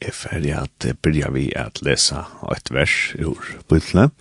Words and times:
er 0.00 0.12
ferdig 0.12 0.52
at 0.56 0.86
byrja 1.02 1.30
vi 1.34 1.48
at 1.56 1.80
lesa 1.84 2.26
et 2.52 2.70
vers 2.74 3.14
ur 3.18 3.40
Bibelen, 3.70 4.12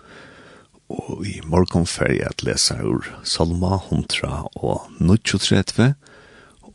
og 0.90 1.26
i 1.26 1.40
morgon 1.44 1.88
ferdig 1.90 2.22
at 2.28 2.44
lesa 2.46 2.78
ur 2.86 3.08
Salma 3.24 3.80
100 3.90 4.52
og 4.56 4.86
39, 5.00 5.94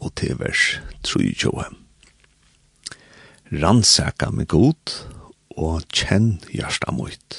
og 0.00 0.14
til 0.16 0.38
vers 0.40 0.80
23. 1.04 1.64
Rannsaka 3.50 4.30
med 4.30 4.48
god, 4.48 4.94
og 5.56 5.82
kjenn 5.92 6.38
hjärsta 6.52 6.92
mot. 6.94 7.36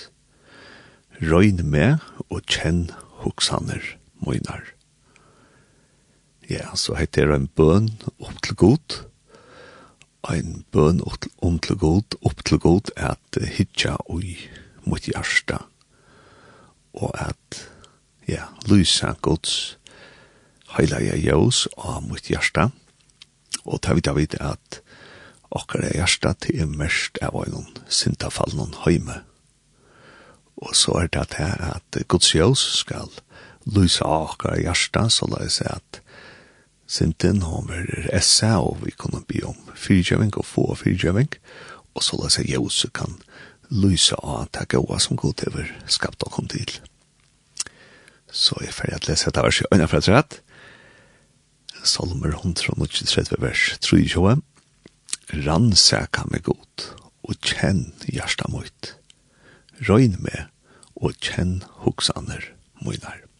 Røyn 1.21 1.62
med, 1.64 2.02
og 2.30 2.43
kjenn 2.50 2.89
hoksaner 3.23 3.96
moinar. 4.21 4.66
Ja, 6.50 6.73
så 6.75 6.98
heter 7.00 7.30
det 7.30 7.38
en 7.38 7.50
bøn 7.55 7.89
opp 8.20 8.41
til 8.43 8.57
god, 8.59 8.98
ein 10.29 10.65
bøn 10.71 11.01
om 11.41 11.59
til 11.59 11.77
god, 11.77 12.17
opp 12.21 12.43
til 12.45 12.59
god, 12.61 12.91
at 12.95 13.37
hitja 13.57 13.97
ui 14.09 14.37
mot 14.86 15.01
hjärsta, 15.01 15.63
og 16.93 17.15
at, 17.18 17.61
ja, 18.27 18.51
lysa 18.69 19.15
gods 19.21 19.77
heilaja 20.77 21.18
jøs 21.18 21.65
og 21.77 22.04
mot 22.07 22.29
hjärsta, 22.29 22.69
og 23.65 23.82
ta 23.82 23.96
vidda 23.97 24.13
vid 24.18 24.37
at 24.39 24.82
okkar 25.51 25.89
er 25.89 25.97
hjärsta 25.99 26.33
til 26.39 26.61
er 26.63 26.69
mest 26.69 27.18
av 27.21 27.35
en 27.41 27.68
sintafallnon 27.89 28.77
heime, 28.85 29.24
og 30.61 30.75
så 30.77 30.99
er 31.01 31.10
det 31.10 31.25
at, 31.25 31.35
at 31.75 32.08
gods 32.08 32.35
jøs 32.35 32.61
skal 32.83 33.09
lysa 33.66 34.05
okkar 34.05 34.61
hjärsta, 34.61 35.09
så 35.09 35.25
la 35.30 35.41
jeg 35.47 35.73
at 35.73 36.02
Sinten 36.91 37.39
hon 37.47 37.69
verer 37.69 38.09
essa 38.11 38.58
og 38.59 38.81
vi 38.83 38.91
kunne 38.91 39.23
be 39.27 39.39
om 39.47 39.59
fyrtjøving 39.80 40.33
og 40.36 40.44
få 40.44 40.66
fyrtjøving, 40.75 41.30
og 41.95 42.03
så 42.03 42.19
la 42.19 42.31
seg 42.33 42.52
jose 42.52 42.89
kan 42.91 43.16
lyse 43.72 44.17
av 44.19 44.41
at 44.41 44.52
ta 44.58 44.66
gåa 44.67 44.99
som 44.99 45.19
god 45.19 45.45
over 45.47 45.69
skapt 45.88 46.25
og 46.27 46.35
kom 46.35 46.49
til. 46.51 46.73
Så 48.27 48.59
jeg 48.59 48.71
er 48.71 48.75
ferdig 48.75 48.97
at 48.97 49.07
lese 49.07 49.31
etter 49.31 49.47
verset 49.47 49.67
i 49.67 49.71
øynene 49.71 49.88
fra 49.91 50.03
trett. 50.03 50.39
Salmer 51.83 52.35
133 52.35 53.39
vers 53.39 53.66
3-20. 53.88 54.44
Rannsaka 55.47 56.27
meg 56.27 56.44
god, 56.44 56.88
og 57.23 57.39
kjenn 57.39 57.85
hjertet 58.03 58.51
mot. 58.51 58.94
Røyn 59.88 60.19
meg, 60.19 60.51
og 60.99 61.16
kjenn 61.23 61.61
hoksaner 61.85 62.51
munar. 62.83 63.30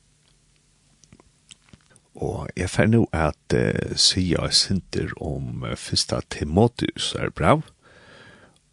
Og 2.22 2.50
jeg 2.58 2.70
fer 2.70 2.90
nå 2.90 3.06
at 3.18 3.56
uh, 3.58 3.94
sida 3.98 4.50
sinter 4.54 5.10
om 5.18 5.66
uh, 5.66 5.76
fyrsta 5.80 6.22
Timotius 6.30 7.16
er 7.18 7.34
brav. 7.34 7.64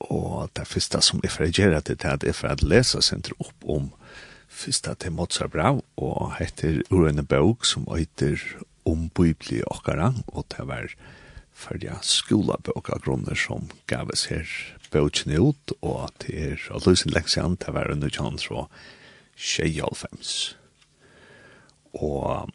Og 0.05 0.51
det 0.55 0.67
fyrsta 0.69 1.01
som 1.03 1.23
jeg 1.25 1.33
fer 1.35 1.51
gjør 1.51 1.79
det 1.81 1.97
er 2.05 2.19
at 2.19 2.27
jeg 2.27 2.37
fer 2.37 2.53
at 2.53 2.63
lesa 2.63 3.01
sinter 3.03 3.35
opp 3.41 3.65
om 3.65 3.89
fyrsta 4.49 4.95
Timotius 5.01 5.41
er 5.47 5.53
brav. 5.53 5.81
Og 5.97 6.35
heter 6.39 6.83
Urene 6.93 7.25
en 7.25 7.57
som 7.65 7.89
heter 7.89 8.43
om 8.85 9.09
bibli 9.09 9.63
okkara. 9.67 10.13
Og 10.29 10.45
det 10.53 10.69
var 10.69 10.93
fyrja 11.59 11.99
skolabøk 12.05 12.93
av 12.93 13.03
grunner 13.03 13.35
som 13.35 13.71
gaves 13.91 14.29
her 14.31 14.47
bøkene 14.93 15.41
ut. 15.41 15.73
Og 15.81 16.13
det 16.23 16.37
er 16.37 16.69
at 16.75 16.87
løsen 16.87 17.13
leksian, 17.17 17.57
det 17.57 17.75
var 17.75 17.91
under 17.91 18.13
kjans 18.13 18.51
og 18.53 18.69
25. 19.39 20.55
Og 21.99 22.51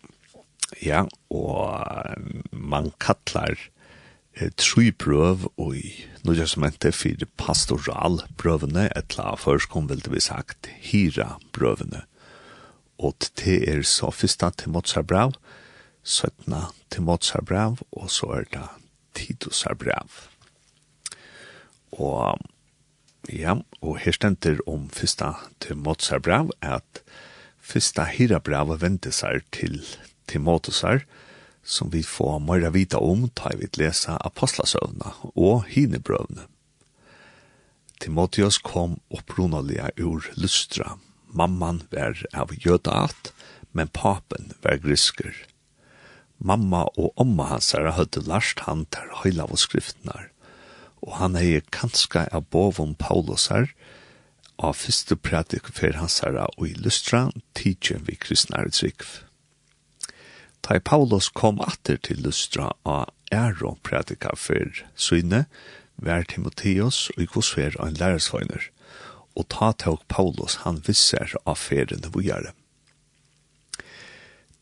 Ja, 0.81 1.05
og 1.29 1.83
man 2.51 2.91
kallar 2.99 3.57
eh, 4.33 4.49
tru 4.57 4.89
prøv 4.97 5.47
i 5.75 5.93
Norge 6.23 6.47
som 6.47 6.65
hente 6.65 6.93
pastoral 7.37 8.21
prøvene, 8.37 8.89
etla 8.95 9.35
først 9.35 9.69
kom 9.69 9.89
vel 9.89 10.01
det 10.01 10.13
vi 10.13 10.23
sagt 10.23 10.69
hira 10.81 11.37
prøvene. 11.53 12.05
Og 12.97 13.13
det 13.43 13.69
er 13.69 13.81
så 13.83 14.11
fyrsta 14.11 14.49
til 14.57 14.71
Mozarbrev, 14.71 15.33
17 16.03 16.55
til 16.91 17.01
Mozarbrev, 17.01 17.77
og 17.91 18.09
så 18.11 18.31
er 18.39 18.45
det 18.51 18.67
Titusarbrev. 19.13 20.09
Og 21.91 22.39
ja, 23.29 23.55
og 23.81 23.97
her 24.03 24.11
stender 24.11 24.57
om 24.67 24.89
fyrsta 24.89 25.33
til 25.59 25.77
Mozarbrev 25.77 26.51
at 26.61 27.03
fyrsta 27.63 28.07
hira 28.11 28.39
brev 28.43 28.73
vente 28.81 29.11
seg 29.15 29.45
til 29.55 29.79
Timotusar, 30.27 31.05
som 31.63 31.89
vi 31.89 32.03
får 32.03 32.39
mer 32.39 32.69
vita 32.75 32.99
om 32.99 33.29
ta 33.35 33.51
vi 33.57 33.69
lesa 33.79 34.17
apostlasøvna 34.19 35.13
og 35.35 35.63
hinebrøvne. 35.71 36.47
Timotheus 38.03 38.57
kom 38.59 38.97
opprunaliga 39.09 39.89
ur 39.97 40.27
Lystra. 40.35 40.97
Mamman 41.31 41.81
var 41.91 42.19
av 42.35 42.51
jødaat, 42.51 43.31
men 43.71 43.87
papen 43.87 44.51
var 44.61 44.81
grisker. 44.83 45.33
Mamma 46.37 46.83
og 46.99 47.13
omma 47.15 47.47
hans 47.53 47.71
er 47.77 47.93
høyde 47.95 48.25
last 48.27 48.65
han 48.67 48.83
til 48.91 49.13
høyla 49.23 49.47
av 49.47 49.55
skriftnar, 49.61 50.27
og 50.99 51.15
han 51.21 51.39
hei 51.39 51.61
kanska 51.71 52.27
av 52.35 52.49
bovum 52.51 52.91
Paulus 52.99 53.47
her, 53.53 53.71
av 54.59 54.75
fyrste 54.77 55.15
pratik 55.15 55.71
for 55.71 55.95
hans 55.97 56.19
er 56.27 56.41
og 56.43 56.67
i 56.67 56.75
Lystra, 56.75 57.29
tidsen 57.55 58.03
vi 58.09 58.19
kristnare 58.19 58.75
trikv. 58.75 59.23
Ta 60.63 60.79
Paulus 60.79 61.27
kom 61.29 61.59
atter 61.59 61.97
til 61.99 62.21
Lystra 62.23 62.69
av 62.87 63.11
æro 63.35 63.75
prædika 63.83 64.31
for 64.39 64.83
syne, 64.95 65.45
vær 65.99 66.23
Timotheus 66.23 67.09
og 67.17 67.23
i 67.25 67.27
kvosfer 67.27 67.75
en 67.83 67.97
lærersvøgner, 67.99 68.69
og 69.35 69.49
ta 69.51 69.73
tåg 69.83 70.05
Paulus 70.07 70.61
han 70.63 70.79
visser 70.87 71.35
av 71.45 71.59
ferien 71.59 72.07
vujare. 72.15 72.53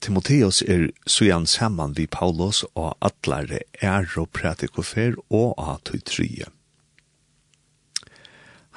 Timotheus 0.02 0.64
er 0.66 0.88
sujan 1.06 1.46
saman 1.46 1.94
vi 1.94 2.08
Paulus 2.10 2.64
og 2.74 2.98
atlare 3.06 3.62
æro 3.84 4.26
prædika 4.26 4.82
for 4.82 5.22
og 5.30 5.54
av 5.62 5.84
tøytrye. 5.86 6.50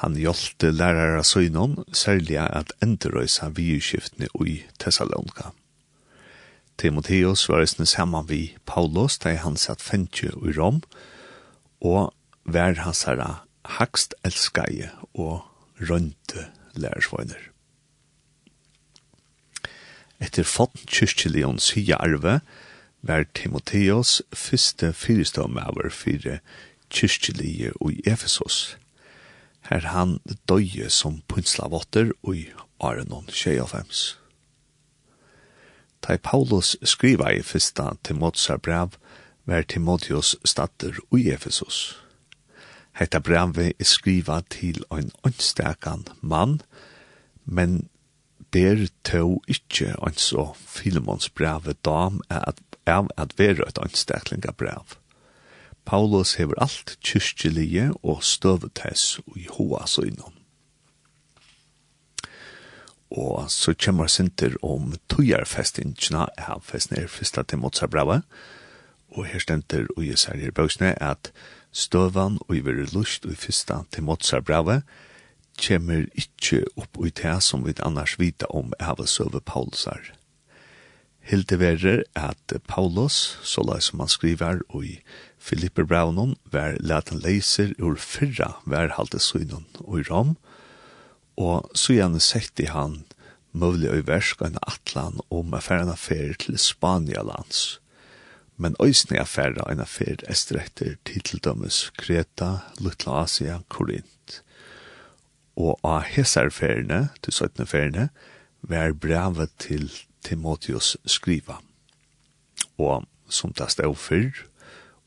Han 0.04 0.16
hjalte 0.20 0.74
lærere 0.74 1.24
søgnon, 1.24 1.84
særlig 1.92 2.36
at 2.36 2.76
enderøysa 2.82 3.48
vidskiftene 3.56 4.28
i 4.44 4.60
Thessalonka. 4.78 5.54
Timotheus 6.78 7.48
var 7.48 7.62
eisne 7.62 7.86
saman 7.86 8.28
vi 8.28 8.56
Paulus, 8.66 9.18
da 9.18 9.34
han 9.38 9.56
satt 9.56 9.82
fentje 9.82 10.32
i 10.34 10.54
Rom, 10.56 10.82
og 11.80 12.12
vær 12.44 12.80
hans 12.82 13.04
herra 13.08 13.44
hakst 13.78 14.14
elskeie 14.26 14.90
og 15.14 15.44
rønte 15.80 16.48
lærersvøyner. 16.74 17.50
Etter 20.22 20.46
fått 20.46 20.86
kyrkjelions 20.88 21.72
hya 21.76 21.98
arve, 22.00 22.40
var 23.04 23.26
Timotheus 23.36 24.22
fyrste 24.32 24.92
fyrstømme 24.96 25.60
over 25.68 25.90
kyrkjelige 26.90 27.72
i 27.90 28.00
Efesos, 28.08 28.76
her 29.68 29.88
han 29.92 30.18
døye 30.48 30.88
som 30.90 31.20
punslavotter 31.28 32.12
og 32.22 32.36
i 32.36 32.46
Arenon 32.80 33.28
25. 33.28 34.23
Ta 36.04 36.18
Paulus 36.20 36.76
skriva 36.84 37.30
i 37.32 37.40
fyrsta 37.40 37.94
Timotsar 38.04 38.58
brev, 38.60 38.98
var 39.48 39.62
Timotheus 39.62 40.34
statter 40.44 40.98
ui 41.10 41.30
Efesus. 41.32 41.96
Hetta 42.92 43.22
brevet 43.24 43.72
er 43.80 43.88
skriva 43.88 44.42
til 44.52 44.82
ein 44.92 45.08
åndstakan 45.24 46.04
mann, 46.20 46.60
men 47.44 47.88
ber 48.52 48.84
to 49.08 49.40
ikkje 49.48 49.94
ein 49.96 50.20
så 50.20 50.50
Filemons 50.60 51.30
brevet 51.32 51.80
dam 51.88 52.20
er 52.28 52.44
at, 52.52 52.60
er 52.84 53.08
at 53.16 53.38
vera 53.40 53.64
et 53.64 53.80
åndstaklinga 53.80 54.52
brev. 54.52 54.98
Paulus 55.88 56.34
hever 56.34 56.60
alt 56.60 56.98
kyrkjelige 57.00 57.94
og 58.02 58.20
støvetess 58.20 59.20
i 59.36 59.48
hoa 59.56 59.86
søgnom 59.88 60.33
og 63.14 63.50
så 63.50 63.74
kommer 63.78 64.10
sinter 64.10 64.56
om 64.66 64.94
tøyarfestingsna, 65.12 66.26
av 66.50 66.64
festen 66.66 66.98
er 66.98 67.10
første 67.10 67.44
til 67.46 67.60
Mozarbrava, 67.62 68.22
og 69.14 69.28
her 69.30 69.42
stenter 69.42 69.86
og 69.94 70.02
jeg 70.02 70.18
sier 70.18 70.48
i 70.48 70.54
bøksene 70.54 70.96
at 70.98 71.30
støvan 71.74 72.40
og 72.48 72.56
iver 72.58 72.82
lust 72.94 73.26
og 73.28 73.38
første 73.38 73.78
til 73.94 74.06
Mozarbrava 74.08 74.80
kommer 75.54 76.08
ikke 76.18 76.64
opp 76.74 76.98
i 76.98 77.12
det 77.14 77.36
som 77.46 77.62
vi 77.62 77.76
annars 77.86 78.16
vita 78.18 78.50
om 78.50 78.72
av 78.82 78.98
søve 79.06 79.38
Paulusar. 79.40 80.10
Helt 81.24 81.48
det 81.48 81.60
verre 81.60 82.02
at 82.18 82.52
Paulus, 82.68 83.38
så 83.42 83.62
la 83.62 83.78
som 83.80 84.02
han 84.02 84.10
skriver 84.10 84.64
og 84.68 84.84
i 84.84 84.96
Filippe 85.38 85.86
Braunon, 85.86 86.34
var 86.50 86.76
leten 86.80 87.22
leiser 87.22 87.72
ur 87.78 87.94
fyrra 87.96 88.56
verhaltesynon 88.66 89.64
og 89.86 90.02
i 90.02 90.04
Rom, 90.10 90.34
og 90.34 90.53
og 91.40 91.70
så 91.74 91.96
gjerne 91.96 92.20
sett 92.22 92.60
i 92.62 92.68
han 92.70 93.02
mulig 93.54 93.90
å 93.90 94.02
versk 94.06 94.42
en 94.42 94.58
atlan 94.66 95.20
om 95.34 95.54
affæren 95.54 95.92
affærer 95.92 96.34
til 96.42 96.58
Spania 96.58 97.22
lands. 97.22 97.78
Men 98.56 98.76
øysene 98.82 99.20
affærer 99.22 99.66
en 99.70 99.82
affær 99.82 100.22
estretter 100.30 100.96
til 101.06 101.22
til 101.26 101.42
dømes 101.42 101.90
Kreta, 101.98 102.58
Lutla 102.80 103.24
Asia, 103.24 103.60
Korint. 103.68 104.42
Og 105.56 105.78
av 105.86 106.02
hesarfærene, 106.10 107.08
til 107.22 107.32
17. 107.32 107.66
færene, 107.66 108.08
var 108.62 108.92
brevet 108.92 109.50
til 109.58 109.90
Timotheus 110.24 110.96
skriva. 111.06 111.60
Og 112.78 113.06
som 113.28 113.52
det 113.52 113.70
stod 113.70 113.96
før, 113.96 114.30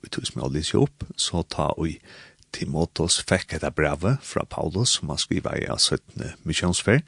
og 0.04 0.12
tog 0.12 0.28
som 0.28 0.42
jeg 0.42 0.56
lyser 0.56 0.84
opp, 0.84 1.04
så 1.18 1.44
ta 1.44 1.72
og 1.76 1.96
Timotos 2.56 3.20
fekk 3.28 3.58
etta 3.58 3.72
brevet 3.74 4.24
fra 4.24 4.46
Paulus, 4.50 4.98
som 4.98 5.12
han 5.12 5.22
skriva 5.22 5.56
i 5.58 5.68
av 5.70 5.80
17. 5.80 6.38
missionsfer, 6.48 7.04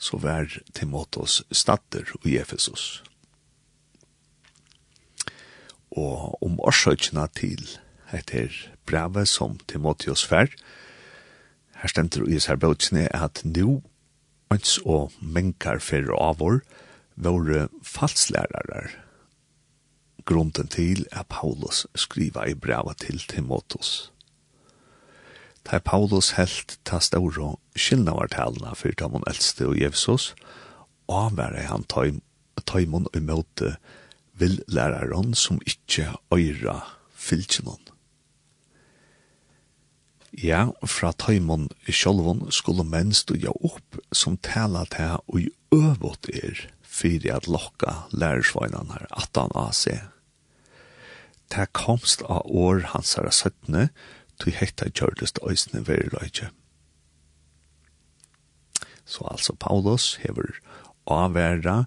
så 0.00 0.18
var 0.20 0.48
Timotos 0.74 1.42
statter 1.52 2.08
i 2.24 2.36
Efesus. 2.40 3.02
Og 5.90 6.42
om 6.42 6.60
årsøkene 6.62 7.26
til 7.34 7.64
etter 8.14 8.54
brevet 8.86 9.28
som 9.28 9.58
Timotios 9.70 10.24
fer, 10.26 10.52
her 11.80 11.88
stender 11.88 12.26
i 12.28 12.38
sær 12.42 12.60
bøtjene 12.60 13.06
at 13.16 13.42
nå, 13.44 13.80
mens 14.50 14.78
og 14.84 15.14
menkar 15.20 15.80
fer 15.80 16.10
avår, 16.16 16.60
våre 17.20 17.68
falslærarar, 17.84 18.94
grunden 20.28 20.68
til 20.68 21.06
at 21.12 21.28
Paulus 21.28 21.86
skriva 21.94 22.46
i 22.48 22.54
brevet 22.54 23.00
til 23.04 23.20
Timotos. 23.28 24.10
Ta 25.64 25.78
Paulus 25.78 26.32
helt 26.38 26.78
ta 26.84 27.00
ståro 27.00 27.58
skillnavartalna 27.76 28.74
fyrir 28.78 28.96
tamon 29.00 29.26
eldste 29.30 29.68
og 29.68 29.78
Jevsus, 29.80 30.32
og 31.10 31.30
avvære 31.30 31.66
han 31.68 31.86
taimon 32.66 33.08
og 33.10 33.22
møte 33.22 33.76
vil 34.40 34.60
læraren 34.68 35.34
som 35.34 35.60
ikkje 35.66 36.08
øyra 36.32 36.80
fylkjenon. 37.12 37.80
Ja, 40.30 40.70
fra 40.86 41.10
taimon 41.12 41.68
sjolvon 41.90 42.46
skulle 42.54 42.86
menn 42.86 43.10
stuja 43.12 43.50
opp 43.66 43.98
som 44.14 44.38
tala 44.38 44.84
ta 44.88 45.16
og 45.26 45.42
i 45.42 45.48
øvått 45.74 46.30
er 46.30 46.68
fyrir 46.86 47.34
at 47.34 47.48
lokka 47.50 48.06
lærersvainan 48.14 48.94
her 48.94 49.08
at 49.10 49.36
han 49.36 49.52
av 49.58 49.74
seg. 49.74 50.06
Ta 51.50 51.66
komst 51.74 52.22
av 52.22 52.46
år 52.46 52.86
hans 52.92 53.16
herra 53.18 53.34
søttene, 53.34 53.88
til 54.40 54.56
hekta 54.56 54.88
gjørdest 54.88 55.38
øysene 55.46 55.86
verileitje. 55.88 56.50
Så 59.04 59.26
altså 59.30 59.54
Paulus 59.60 60.14
hever 60.22 60.60
avværa 61.06 61.84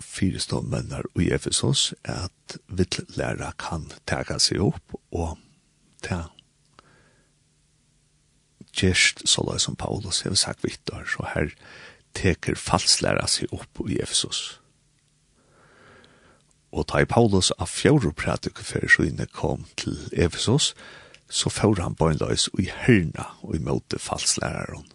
fire 0.00 0.38
ståndmennar 0.38 1.02
i 1.20 1.30
Efesos 1.32 1.94
at 2.04 2.58
vill 2.68 3.04
læra 3.16 3.52
kan 3.58 3.86
tega 4.06 4.38
seg 4.42 4.60
opp 4.64 4.96
og 5.10 5.38
ta 6.04 6.24
gjerst 8.76 9.24
sålai 9.28 9.58
som 9.60 9.76
Paulus 9.76 10.22
hever 10.24 10.38
sagt 10.38 10.64
vittar, 10.64 11.04
så 11.04 11.26
her 11.34 11.52
teker 12.16 12.58
falslæra 12.58 13.26
seg 13.30 13.52
opp 13.54 13.82
i 13.88 14.00
Efesos. 14.02 14.60
Og 16.70 16.86
da 16.92 17.02
Paulus 17.04 17.50
av 17.58 17.70
fjordur 17.70 18.14
pratik 18.14 18.60
fyrir 18.62 18.90
søgne 18.90 19.26
kom 19.34 19.66
til 19.80 19.96
Efesos, 20.12 20.74
så 21.30 21.50
fjordur 21.50 21.82
han 21.82 21.98
bøynløys 21.98 22.48
i 22.58 22.68
hyrna 22.84 23.26
og 23.42 23.56
i 23.56 23.62
møte 23.62 23.98
falslæraren. 23.98 24.86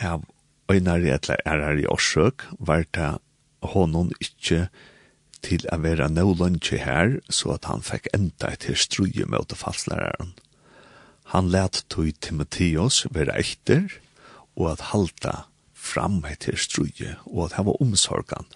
Av 0.00 0.24
øynari 0.72 1.10
etla 1.12 1.36
erar 1.44 1.80
i 1.80 1.88
årsøk 1.88 2.46
var 2.58 2.86
det 2.96 3.16
honom 3.74 4.12
ikkje 4.20 4.68
til 5.44 5.64
å 5.72 5.80
være 5.80 6.08
nødlønnsje 6.12 6.80
her, 6.84 7.18
så 7.32 7.56
at 7.56 7.68
han 7.68 7.84
fikk 7.84 8.08
enda 8.16 8.52
til 8.60 8.76
struje 8.76 9.28
møte 9.28 9.56
falslæraren. 9.56 10.34
Han 11.32 11.48
let 11.52 11.84
tog 11.92 12.10
Timotheus 12.20 13.04
være 13.14 13.36
etter, 13.38 13.86
og 14.58 14.72
at 14.74 14.88
halta 14.90 15.44
fram 15.72 16.20
etter 16.28 16.58
struje, 16.60 17.14
og 17.24 17.46
at 17.48 17.56
hava 17.60 17.76
omsorgan, 17.80 18.48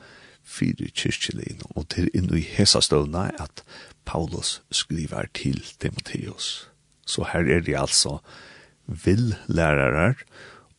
fyrir 0.45 0.93
kyrkjelin, 0.95 1.63
og 1.75 1.89
til 1.95 2.11
inn 2.15 2.31
i 2.37 2.45
hesa 2.45 2.83
støvna 2.85 3.31
at 3.41 3.65
Paulus 4.05 4.61
skriver 4.71 5.31
til 5.35 5.63
Timotheus. 5.81 6.69
Så 7.07 7.25
her 7.33 7.49
er 7.49 7.61
det 7.61 7.77
altså 7.79 8.19
vil 8.87 9.35
lærarar 9.49 10.25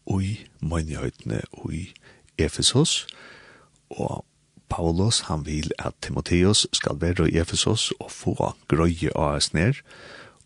ui 0.06 0.46
mønjøytene 0.62 1.42
ui 1.66 1.94
Efesos, 2.38 3.08
og 3.90 4.26
Paulus 4.70 5.20
han 5.30 5.46
vil 5.46 5.72
at 5.80 5.94
Timotheus 6.02 6.68
skal 6.74 7.02
være 7.02 7.30
i 7.30 7.38
Efesos 7.38 7.92
og 8.00 8.12
få 8.12 8.54
grøye 8.68 9.14
av 9.16 9.38
oss 9.38 9.54
ned, 9.54 9.82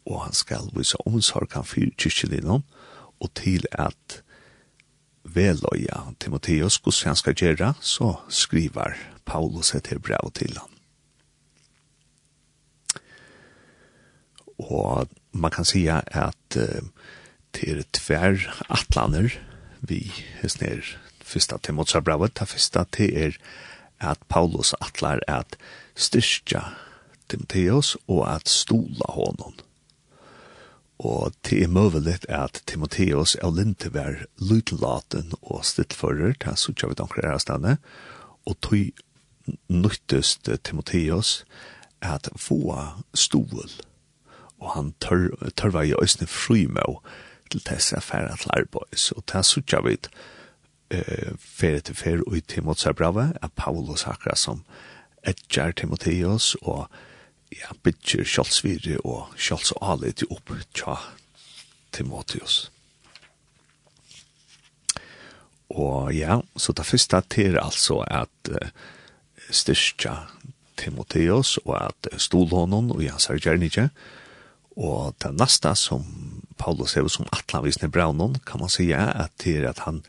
og 0.05 0.23
han 0.23 0.33
skal 0.33 0.71
vise 0.75 0.97
omsorg 1.07 1.53
han 1.53 1.67
fyrir 1.67 1.95
kyrkjelin, 1.97 2.63
og 3.19 3.33
til 3.35 3.65
at 3.71 4.21
veløya 5.23 6.13
Timoteus 6.19 6.79
hvordan 6.79 7.11
han 7.11 7.19
skal 7.19 7.37
gjøre, 7.37 7.73
så 7.81 8.13
skriver 8.29 8.97
Paulus 9.25 9.73
et 9.75 9.91
brev 10.01 10.31
til 10.33 10.57
han. 10.57 10.75
Og 14.59 15.07
man 15.31 15.51
kan 15.51 15.65
si 15.65 15.85
at 15.87 16.57
uh, 16.57 16.87
til 17.53 17.83
tver 17.93 18.41
atlaner 18.69 19.31
vi 19.81 20.01
hesner 20.41 20.83
fyrsta 21.23 21.57
til 21.63 21.77
Mozart-brevet, 21.77 22.33
ta 22.35 22.45
fyrsta 22.49 22.83
til 22.91 23.15
er 23.15 23.37
at 23.99 24.19
Paulus 24.29 24.73
atlar 24.81 25.21
at 25.27 25.55
styrstja 25.95 26.63
Timoteus 27.29 27.95
og 28.07 28.25
at 28.27 28.49
stola 28.49 29.11
honom 29.13 29.55
og 30.99 31.31
det 31.47 31.63
er 31.63 31.71
møveligt 31.71 32.25
at 32.29 32.63
Timotheus 32.67 33.35
og 33.35 33.53
Linte 33.55 33.93
var 33.93 34.17
lydlaten 34.43 35.31
og 35.41 35.65
stillfører 35.65 36.33
til 36.43 36.57
Sucha 36.57 36.87
vid 36.87 36.99
omkring 36.99 37.39
stedet, 37.39 37.77
og 38.45 38.57
tog 38.61 38.91
nyttest 39.69 40.49
Timotheus 40.63 41.45
at 42.01 42.29
få 42.35 42.75
stol, 43.13 43.71
og 44.59 44.71
han 44.75 44.93
tør, 44.99 45.51
tør 45.55 45.69
var 45.69 45.87
i 45.87 45.95
øsne 46.01 46.27
fri 46.27 46.65
med 46.65 46.99
til 47.51 47.63
disse 47.69 47.95
affæra 47.95 48.35
til 48.37 48.51
arbeids, 48.53 49.11
og 49.11 49.25
til 49.25 49.43
Sucha 49.43 49.81
vid 49.81 50.11
eh, 50.91 51.31
ferie 51.39 51.79
til 51.79 51.95
ferie 51.95 52.27
og 52.27 52.37
i 52.37 52.41
Timotheus 52.41 52.85
er 52.99 53.31
at 53.41 53.51
Paulus 53.55 54.07
akkurat 54.07 54.37
som 54.37 54.65
etjar 55.23 55.71
Timotheus 55.71 56.55
og 56.61 56.89
Timotheus 56.89 57.08
ja, 57.53 57.71
bytjer 57.83 58.27
kjallsvire 58.27 58.99
og 59.03 59.33
kjallsallet 59.37 60.25
opp 60.29 60.53
tja 60.75 60.97
Timotheus. 61.95 62.69
Og 65.69 66.13
ja, 66.15 66.39
så 66.57 66.73
det 66.73 66.85
første 66.85 67.21
til 67.29 67.59
altså 67.61 68.01
at 68.09 68.49
uh, 68.49 68.71
styrstja 69.53 70.15
Timotheus 70.79 71.57
og 71.65 71.75
at 71.77 72.09
stol 72.21 72.49
honom 72.53 72.91
og 72.95 73.03
hans 73.05 73.29
er 73.29 73.41
gjerne 73.41 73.89
Og 74.79 75.15
det 75.19 75.33
neste 75.35 75.75
som 75.75 76.05
Paulus 76.57 76.93
hever 76.93 77.11
som 77.11 77.27
atlan 77.31 77.63
visne 77.63 77.89
braunon, 77.91 78.35
kan 78.45 78.59
man 78.59 78.69
sige 78.69 78.95
at 78.95 79.31
til 79.39 79.65
at 79.67 79.79
han 79.79 80.03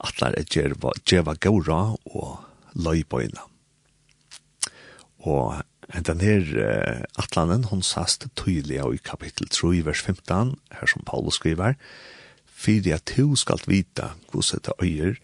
atlar 0.00 0.34
er 0.36 0.44
djeva, 0.44 0.92
djeva 1.04 1.34
gaura 1.34 1.96
og 2.04 2.40
løybøyna. 2.74 3.42
Og 5.20 5.60
Den 5.90 6.20
her 6.20 6.40
uh, 6.40 7.02
atlanen, 7.18 7.64
hon 7.64 7.82
sast 7.82 8.28
tydelig 8.38 8.78
i 8.78 9.00
kapittel 9.02 9.48
3, 9.50 9.84
vers 9.84 10.02
15, 10.06 10.54
her 10.70 10.86
som 10.86 11.02
Paulus 11.06 11.34
skriver, 11.34 11.74
«Fyrir 12.46 12.94
at 12.94 13.10
du 13.16 13.34
skalt 13.36 13.66
vita 13.68 14.12
hos 14.32 14.52
etter 14.54 14.76
øyer, 14.82 15.18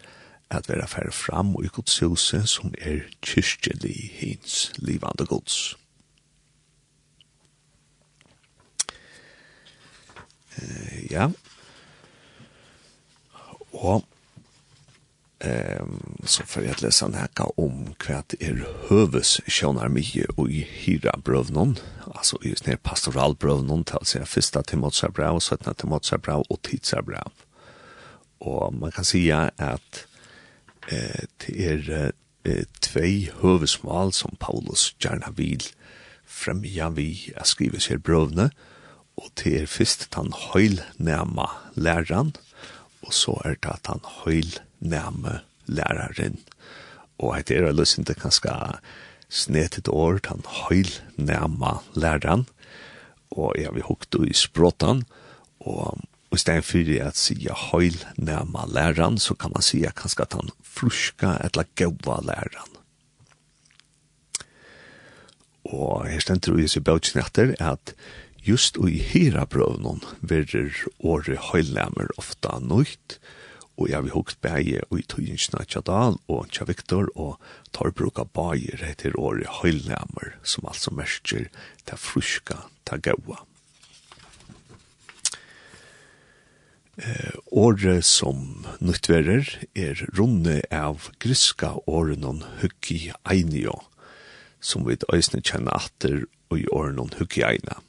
at 0.51 0.69
vera 0.69 0.87
færre 0.87 1.13
fram 1.13 1.55
og 1.57 1.65
i 1.65 1.71
godshuse 1.71 2.47
som 2.47 2.75
er 2.79 3.07
kyrkjelig 3.23 4.11
hins 4.19 4.73
livande 4.79 5.27
gods.» 5.27 5.77
uh, 10.59 11.13
Ja, 11.13 11.31
og 13.73 14.03
Ehm 15.39 16.17
så 16.25 16.43
för 16.43 16.63
jag 16.63 16.83
läsa 16.83 17.05
han 17.05 17.15
här 17.15 17.61
om 17.61 17.95
kvart 17.95 18.35
er 18.41 18.69
hövs 18.89 19.41
sjönar 19.47 19.89
mig 19.89 20.27
och 20.37 20.51
i 20.51 20.69
hyra 20.71 21.17
brövnon 21.25 21.79
alltså 22.15 22.39
just 22.43 22.67
när 22.67 22.77
pastoral 22.77 23.35
brövnon 23.35 23.85
tal 23.85 24.05
sig 24.05 24.27
första 24.27 24.63
Timoteus 24.63 25.15
brev 25.15 25.31
och 25.31 25.43
sjätte 25.43 25.75
Timoteus 25.75 26.23
brev 26.23 26.37
och 26.37 26.63
Titus 26.63 27.05
brev. 27.05 27.31
Och 28.39 28.75
man 28.75 28.93
kan 28.93 29.05
säga 29.05 29.51
att 29.57 30.07
eh 30.89 31.25
det 31.47 31.67
är 31.67 32.13
eh, 32.43 32.65
två 32.81 33.31
hövsmål 33.43 34.13
som 34.13 34.37
Paulus 34.39 34.95
gärna 34.99 35.31
vill 35.31 35.63
främja 36.27 36.91
vi 36.91 37.33
att 37.37 37.47
skriva 37.47 37.79
sig 37.79 37.99
brövne 37.99 38.51
och 39.15 39.31
det 39.45 39.63
är 39.63 39.67
först 39.67 40.03
att 40.03 40.15
han 40.15 40.33
höjl 40.53 40.83
näma 40.97 41.51
läran 41.75 42.33
och 43.01 43.15
så 43.15 43.43
är 43.45 43.57
det 43.61 43.69
att 43.69 43.87
han 43.87 44.01
höjl 44.05 44.59
nærme 44.81 45.41
læreren. 45.67 46.39
Og 47.19 47.39
et 47.39 47.51
er 47.51 47.73
løsning 47.73 48.09
ikke 48.09 48.21
kanskje 48.21 48.53
snetet 49.29 49.89
år, 49.89 50.21
han 50.29 50.43
høyl 50.47 50.91
nærme 51.17 51.79
læreren, 51.95 52.47
og 53.31 53.55
jeg 53.59 53.75
vil 53.75 53.83
hukte 53.83 54.19
i 54.27 54.33
språten, 54.33 55.05
og 55.61 55.99
i 56.33 56.39
stedet 56.39 56.65
for 56.65 57.07
at 57.07 57.17
sier 57.17 57.55
høyl 57.73 57.99
nærme 58.17 58.67
læreren, 58.69 59.19
så 59.19 59.35
kan 59.35 59.51
man 59.55 59.63
sige 59.63 59.91
kanskje 59.97 60.27
at 60.29 60.37
han 60.39 60.51
fruska 60.63 61.37
eller 61.45 61.65
gaua 61.75 62.21
læreren. 62.23 62.73
Og 65.67 66.07
her 66.07 66.21
stender 66.23 66.59
i 66.63 66.81
bøtjen 66.81 67.23
etter 67.25 67.55
at 67.59 67.95
just 68.47 68.77
i 68.77 68.99
hira 69.03 69.45
prøvnum 69.51 70.03
verir 70.23 70.71
åre 71.03 71.35
høylnæmer 71.51 72.13
ofta 72.19 72.59
nøyt, 72.63 73.19
og 73.77 73.91
jeg 73.91 74.05
vil 74.05 74.15
hukst 74.17 74.41
bæge 74.41 74.81
og 74.91 75.01
i 75.01 75.05
tøyingsna 75.11 75.65
Tjadal 75.69 76.17
og 76.33 76.49
Tja 76.53 76.65
Viktor 76.69 77.11
og 77.15 77.37
tar 77.77 77.93
bruka 77.93 78.25
bæger 78.25 78.85
etter 78.89 79.17
året 79.21 79.61
høylemmer 79.61 80.37
som 80.43 80.69
altså 80.71 80.95
mersker 80.97 81.51
ta 81.85 81.99
fruska 82.01 82.63
ta 82.89 82.97
gaua. 82.97 83.43
Eh, 86.97 87.35
åre 87.53 87.99
som 88.01 88.65
nyttverer 88.81 89.51
er 89.77 90.01
runde 90.17 90.63
av 90.73 91.11
griska 91.21 91.75
åren 91.85 92.25
om 92.25 92.41
huggi 92.63 93.11
einio, 93.29 93.83
som 94.61 94.87
vi 94.89 94.97
øysne 95.13 95.43
kjenner 95.45 95.77
atter 95.77 96.23
og 96.49 96.63
i 96.63 96.69
åren 96.73 97.03
om 97.03 97.13
huggi 97.19 97.45
eina. 97.45 97.83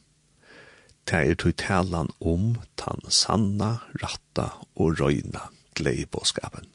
Det 1.08 1.22
er 1.24 1.40
tog 1.40 1.56
talan 1.56 2.12
om 2.20 2.58
tan 2.76 3.00
sanna, 3.08 3.78
ratta 4.04 4.50
og 4.76 5.00
røyna 5.00 5.48
glede 5.78 6.10
bådskapen. 6.12 6.66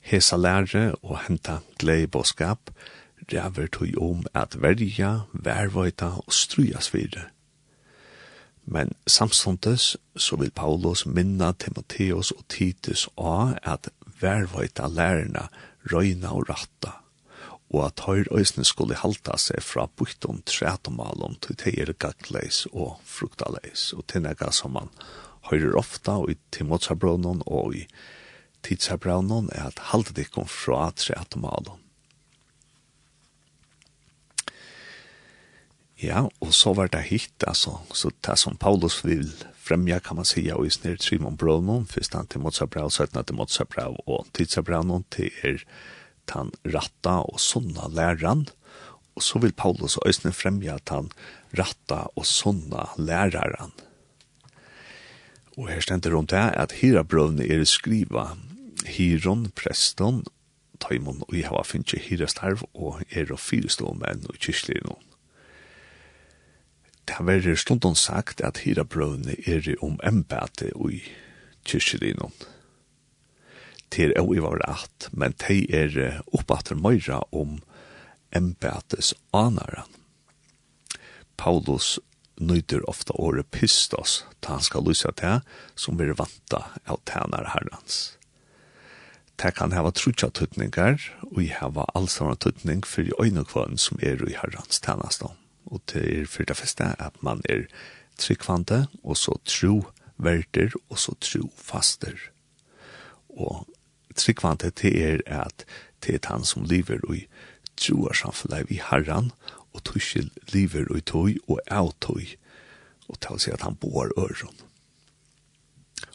Hesa 0.00 0.36
lære 0.36 0.94
og 1.02 1.18
henta 1.26 1.58
glede 1.78 2.06
bådskap 2.06 2.70
ræver 3.32 3.66
tog 3.66 4.10
om 4.10 4.24
at 4.34 4.56
verja, 4.62 5.20
værvøyta 5.32 6.06
og 6.06 6.32
strujas 6.32 6.94
videre. 6.94 7.28
Men 8.64 8.92
samståndes 9.06 9.96
så 10.16 10.36
vil 10.36 10.50
Paulus 10.50 11.06
minna 11.06 11.52
Timotheus 11.52 12.30
og 12.30 12.44
Titus 12.48 13.08
av 13.18 13.56
at 13.62 13.88
værvøyta 14.20 14.88
lærerna 14.88 15.48
røyna 15.92 16.34
og 16.36 16.48
ratta, 16.50 16.92
og 17.70 17.86
at 17.86 18.02
høyr 18.06 18.28
øysene 18.36 18.64
skulle 18.64 18.98
halta 18.98 19.36
seg 19.38 19.62
fra 19.62 19.86
bukton 19.96 20.42
trætomalom 20.46 21.38
til 21.42 21.56
teir 21.56 21.92
gagleis 21.92 22.66
og 22.72 22.98
fruktaleis, 23.04 23.92
og 23.96 24.06
tinnega 24.10 24.50
som 24.52 24.76
man 24.76 24.90
høyrer 25.50 25.76
ofta 25.78 26.20
og 26.22 26.32
i 26.32 26.38
Timotsabraunen 26.54 27.44
og 27.46 27.76
i 27.82 27.84
Tidsabraunen 28.66 29.48
er 29.56 29.70
at 29.70 29.86
halte 29.90 30.12
dikken 30.16 30.48
fra 30.48 30.90
treatomalen. 30.96 31.78
Ja, 36.00 36.24
og 36.40 36.52
så 36.56 36.72
var 36.76 36.88
det 36.88 37.02
hitt, 37.10 37.44
altså, 37.44 37.74
så 37.92 38.08
det 38.24 38.38
som 38.40 38.56
Paulus 38.56 39.02
vil 39.04 39.26
fremja, 39.60 39.98
kan 40.00 40.16
man 40.16 40.28
sija, 40.28 40.56
og 40.56 40.64
i 40.64 40.72
snir 40.72 40.96
Trimon 40.96 41.36
Braunen, 41.36 41.84
fyrst 41.88 42.16
han 42.16 42.28
til 42.30 42.40
Motsabrau, 42.40 42.88
søtna 42.88 43.20
til 43.22 43.36
Motsabrau, 43.36 43.98
og 44.08 44.30
Tidsabraunen 44.32 45.04
til 45.12 45.28
er 45.44 45.60
tan 46.30 46.54
ratta 46.64 47.18
og 47.28 47.36
sunna 47.42 47.90
læran, 47.92 48.46
og 49.12 49.26
så 49.26 49.42
vil 49.42 49.52
Paulus 49.52 49.98
og 50.00 50.08
Øystein 50.08 50.32
fremja 50.32 50.78
tan 50.88 51.10
ratta 51.58 52.06
og 52.16 52.24
sunna 52.24 52.86
læraran, 52.96 53.74
Og 55.58 55.68
her 55.68 55.80
stender 55.82 56.14
rundt 56.14 56.30
det 56.30 56.44
at 56.56 56.72
hira 56.80 57.02
brøvne 57.02 57.46
er 57.46 57.64
skriva 57.64 58.30
hiron, 58.86 59.50
preston, 59.56 60.22
taimon 60.80 61.22
og 61.28 61.36
jeg 61.36 61.48
har 61.48 61.66
finnst 61.68 61.96
hira 62.06 62.28
starv 62.30 62.64
og 62.74 63.02
er 63.10 63.32
og 63.32 63.40
fyrstå 63.42 63.92
menn 64.00 64.24
og 64.30 64.38
kyrkli 64.40 64.78
noen. 64.86 65.06
Det 67.04 67.16
har 67.18 67.26
vært 67.26 67.58
stundon 67.58 67.98
sagt 67.98 68.40
at 68.46 68.62
hira 68.64 68.84
brøvne 68.86 69.34
er 69.50 69.66
om 69.82 69.98
embate 70.06 70.70
og 70.76 70.94
i 70.94 71.02
kyrkli 71.66 72.14
noen. 72.18 72.36
Det 73.90 74.12
er 74.14 74.20
jo 74.22 74.44
var 74.44 74.60
rett, 74.62 75.08
men 75.10 75.34
de 75.42 75.64
er 75.74 76.20
oppater 76.30 76.78
møyra 76.78 77.24
om 77.34 77.58
embetes 78.30 79.10
anaran. 79.34 79.90
Paulus 81.36 81.98
nøyder 82.40 82.84
ofta 82.88 83.14
året 83.20 83.48
pistos, 83.52 84.24
ta 84.40 84.56
han 84.56 84.64
skal 84.64 84.86
lysa 84.86 85.12
til, 85.16 85.44
som 85.76 85.98
vil 86.00 86.16
vanta 86.18 86.64
av 86.86 87.00
tænare 87.08 87.52
herrens. 87.54 88.16
Det 89.40 89.54
kan 89.56 89.72
hava 89.72 89.92
trutja 89.96 90.28
tøtningar, 90.28 91.00
og 91.30 91.38
i 91.40 91.48
hava 91.54 91.86
allsamma 91.96 92.36
tøtning 92.36 92.84
for 92.84 93.08
i 93.08 93.14
øynekvann 93.20 93.78
som 93.80 94.00
er 94.02 94.20
i 94.28 94.36
herrans 94.36 94.80
tænastan. 94.84 95.36
Og 95.70 95.80
det 95.92 96.02
er 96.04 96.26
for 96.26 96.44
det 96.44 96.56
første 96.56 96.90
at 96.98 97.22
man 97.22 97.40
er 97.48 97.64
tryggvante, 98.18 98.86
og 99.04 99.16
så 99.16 99.38
tro 99.44 99.86
verter, 100.18 100.76
og 100.90 100.98
så 100.98 101.14
tro 101.20 101.48
faster. 101.56 102.16
Og 103.30 103.66
tryggvante 104.16 104.70
til 104.70 105.00
er 105.26 105.40
at 105.40 105.64
det 106.04 106.14
er 106.14 106.32
han 106.32 106.44
som 106.44 106.64
lever 106.64 107.00
i 107.14 107.26
troarsamfunnet 107.76 108.70
i 108.70 108.80
herran, 108.90 109.30
og 109.74 109.84
tuskil 109.86 110.30
liver 110.52 110.90
og 110.90 111.04
tøy 111.06 111.38
og 111.46 111.60
av 111.70 111.92
tøy, 112.02 112.36
og 113.10 113.20
til 113.20 113.36
å 113.36 113.42
si 113.42 113.52
at 113.54 113.64
han 113.66 113.78
bor 113.80 114.10
øren. 114.18 114.56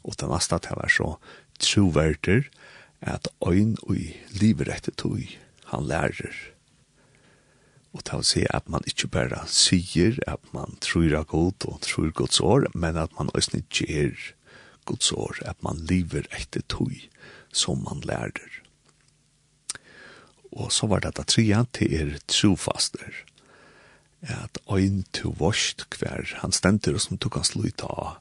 Og 0.05 0.17
det 0.19 0.29
neste 0.29 0.59
til 0.63 0.81
er 0.83 0.91
så 0.91 1.09
troverter, 1.59 2.49
at 3.01 3.27
øyn 3.45 3.75
og 3.85 3.97
liver 4.39 4.71
etter 4.73 4.93
tøy, 4.97 5.35
han 5.71 5.87
lærer. 5.89 6.33
Og 7.95 8.03
til 8.03 8.21
å 8.21 8.27
si 8.27 8.43
at 8.51 8.67
man 8.71 8.83
ikke 8.89 9.07
bare 9.11 9.43
sier 9.51 10.17
at 10.27 10.41
man 10.55 10.75
tror 10.83 11.13
av 11.15 11.29
god 11.31 11.67
og 11.69 11.79
tror 11.85 12.11
gods 12.11 12.41
år, 12.43 12.67
men 12.73 12.97
at 12.99 13.13
man 13.19 13.31
også 13.33 13.61
gjør 13.71 14.31
gods 14.85 15.11
år, 15.11 15.39
at 15.45 15.61
man 15.63 15.79
lever 15.89 16.27
etter 16.35 16.65
tøy 16.71 17.07
som 17.55 17.85
man 17.85 18.03
lærer. 18.05 18.61
Og 20.55 20.71
så 20.71 20.87
var 20.87 21.03
det 21.03 21.15
at 21.15 21.31
tria 21.31 21.63
til 21.75 21.93
er 21.95 22.17
trofaster 22.31 23.23
at 24.31 24.57
ein 24.71 25.03
to 25.13 25.33
vost 25.39 25.87
kvar 25.93 26.25
han 26.41 26.53
stendur 26.55 26.97
som 27.01 27.17
tok 27.17 27.41
han 27.41 27.71
av. 27.89 28.17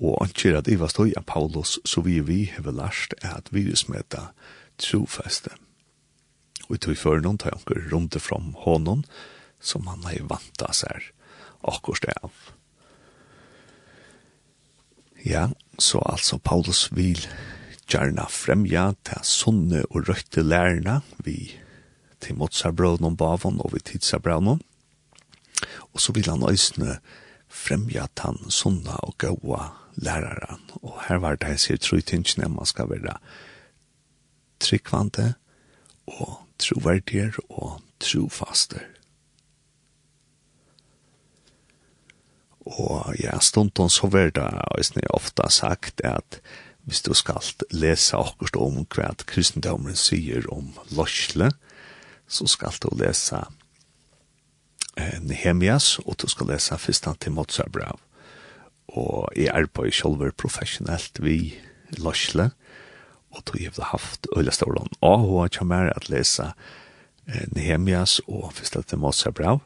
og 0.00 0.22
anker 0.22 0.56
at 0.56 0.68
Iva 0.68 0.88
stoi 0.88 1.12
av 1.16 1.26
Paulus 1.28 1.78
så 1.84 2.00
vi 2.02 2.20
vi 2.20 2.44
heve 2.50 2.72
lært 2.72 3.14
at 3.22 3.52
vi 3.52 3.70
smeta 3.76 4.32
trofeste 4.78 5.52
og 6.68 6.80
tog 6.80 6.96
for 6.96 7.20
noen 7.20 7.38
tar 7.38 7.54
anker 7.54 7.88
rundt 7.92 8.16
fram 8.22 8.54
honom 8.64 9.04
som 9.60 9.86
han 9.86 10.02
har 10.08 10.24
vanta 10.26 10.72
seg 10.74 11.12
akkurat 11.62 12.08
av. 12.22 12.32
Ja, 15.22 15.50
så 15.78 16.00
altså 16.02 16.38
Paulus 16.38 16.88
vil 16.90 17.20
gjerna 17.86 18.26
fremja 18.30 18.88
til 19.06 19.22
sunne 19.26 19.84
og 19.90 20.08
røyte 20.08 20.42
lærerne 20.42 21.02
vi 21.22 21.52
til 22.22 22.38
motsabråden 22.40 23.06
og 23.06 23.18
bavon 23.20 23.60
og 23.62 23.76
vi 23.76 23.84
tidsabraunen 23.92 24.62
og 25.92 26.00
så 26.00 26.12
vil 26.12 26.30
han 26.30 26.44
øysene 26.48 26.98
fremja 27.52 28.06
tann 28.16 28.50
sunna 28.50 28.96
og 29.04 29.18
gaua 29.18 29.68
læraran. 29.94 30.62
Og 30.82 30.96
her 31.08 31.20
var 31.20 31.36
det 31.36 31.54
jeg 31.54 31.60
sier 31.60 31.82
trøytingene 31.84 32.48
man 32.48 32.68
skal 32.68 32.90
være 32.90 33.18
tryggvante 34.62 35.34
og 36.06 36.38
troverdier 36.62 37.36
og 37.50 37.82
trofaster. 38.00 38.88
Og 42.62 43.16
ja, 43.18 43.38
stundtun 43.42 43.90
så 43.90 44.06
var 44.06 44.30
det 44.30 44.48
øysene 44.78 45.02
ofta 45.10 45.48
sagt 45.50 46.00
at 46.04 46.40
hvis 46.86 47.02
du 47.02 47.14
skal 47.14 47.42
lese 47.70 48.16
akkurat 48.16 48.56
om 48.58 48.84
hva 48.90 49.10
kristendommen 49.26 49.96
sier 49.98 50.46
om 50.50 50.72
løsle, 50.90 51.50
så 52.26 52.46
skal 52.46 52.74
du 52.82 52.90
lese 52.98 53.36
akkurat 53.36 53.61
Nehemias, 55.20 55.98
og 56.04 56.18
du 56.20 56.28
skal 56.28 56.50
lese 56.52 56.78
første 56.78 57.14
Timotsabrev. 57.20 58.00
Og 58.92 59.32
jeg 59.36 59.48
er 59.48 59.66
på 59.72 59.86
selv 59.90 60.32
professionelt 60.36 61.22
vi 61.22 61.54
løsle, 61.98 62.50
og 63.32 63.42
du 63.48 63.56
har 63.58 63.92
haft 63.92 64.26
øyla 64.36 64.52
stålen. 64.52 64.88
Og 65.00 65.18
hun 65.18 65.40
har 65.40 65.52
kommet 65.58 65.92
at 65.96 66.10
lese 66.10 66.52
Nehemias 67.54 68.20
og 68.28 68.52
første 68.52 68.82
Timotsabrev. 68.82 69.62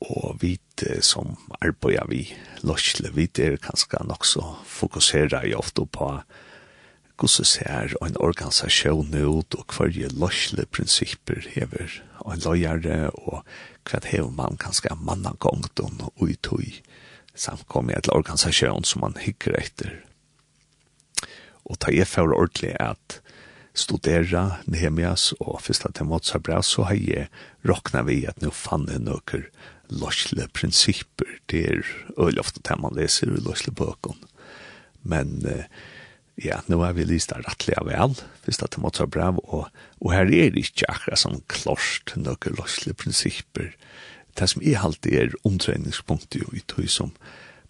Og 0.00 0.36
vi 0.40 0.58
som 1.02 1.36
arbeider 1.60 2.06
vi 2.08 2.34
løsle, 2.62 3.10
vi 3.14 3.30
er 3.38 3.56
kanskje 3.56 4.04
nok 4.06 4.26
så 4.26 4.44
fokuserer 4.64 5.46
jeg 5.46 5.58
ofte 5.58 5.86
på 5.86 6.20
hvordan 7.18 7.44
ser 7.44 7.94
en 7.98 8.16
organisasjon 8.22 9.10
ut, 9.10 9.54
og 9.58 9.74
hva 9.74 9.88
er 9.90 10.14
løsle 10.14 10.66
prinsipper 10.70 11.48
hever 11.50 11.98
en 12.32 12.44
løyere, 12.44 13.10
og 13.10 13.42
hva 13.88 14.00
hever 14.04 14.30
man 14.34 14.58
kanskje 14.60 14.94
manna 15.00 15.34
gongt 15.40 15.80
og 15.80 16.12
utøy 16.20 16.80
samkommet 17.38 17.96
et 17.96 18.12
organisasjon 18.12 18.84
som 18.84 19.04
man 19.04 19.16
hikker 19.20 19.56
etter. 19.58 19.94
Og 21.68 21.78
ta 21.80 21.92
jeg 21.92 22.08
for 22.08 22.32
ordentlig 22.34 22.74
at 22.80 23.20
studera 23.78 24.58
Nehemias 24.66 25.30
og 25.38 25.60
fyrsta 25.62 25.92
Timotsa 25.94 26.40
bra, 26.42 26.60
så 26.62 26.88
har 26.88 26.98
jeg 26.98 27.28
råkna 27.68 28.02
vi 28.08 28.24
at 28.26 28.40
nå 28.42 28.50
fann 28.54 28.88
jeg 28.90 29.04
noen 29.04 29.46
løsle 29.88 30.48
prinsipper. 30.56 31.38
Det 31.48 31.62
er 31.68 31.84
øyelig 32.18 32.42
ofte 32.42 32.64
det 32.64 32.78
man 32.80 32.96
leser 32.96 33.30
i 33.30 33.44
løsle 33.44 33.72
bøkken. 33.76 34.18
Men 35.08 35.38
eh, 35.46 35.68
Ja, 36.38 36.60
nu 36.66 36.76
har 36.76 36.92
vi 36.94 37.04
lyst 37.04 37.32
det 37.32 37.40
rettelig 37.42 37.74
av 37.80 37.88
vel, 37.88 38.12
hvis 38.44 38.60
det 38.60 38.68
er 38.70 38.82
måtte 38.82 39.06
brev, 39.10 39.40
og, 39.42 39.66
og 39.98 40.12
her 40.14 40.28
er 40.30 40.52
det 40.54 40.68
ikke 40.68 40.86
akkurat 40.92 41.18
som 41.18 41.40
klost 41.50 42.12
noen 42.14 42.54
løslige 42.60 42.94
prinsipper. 42.94 43.72
Det 44.38 44.46
som 44.52 44.62
er 44.62 44.84
alltid 44.86 45.16
er 45.18 45.34
omtreningspunktet 45.48 46.54
i 46.54 46.62
tog 46.70 46.86
som 46.94 47.10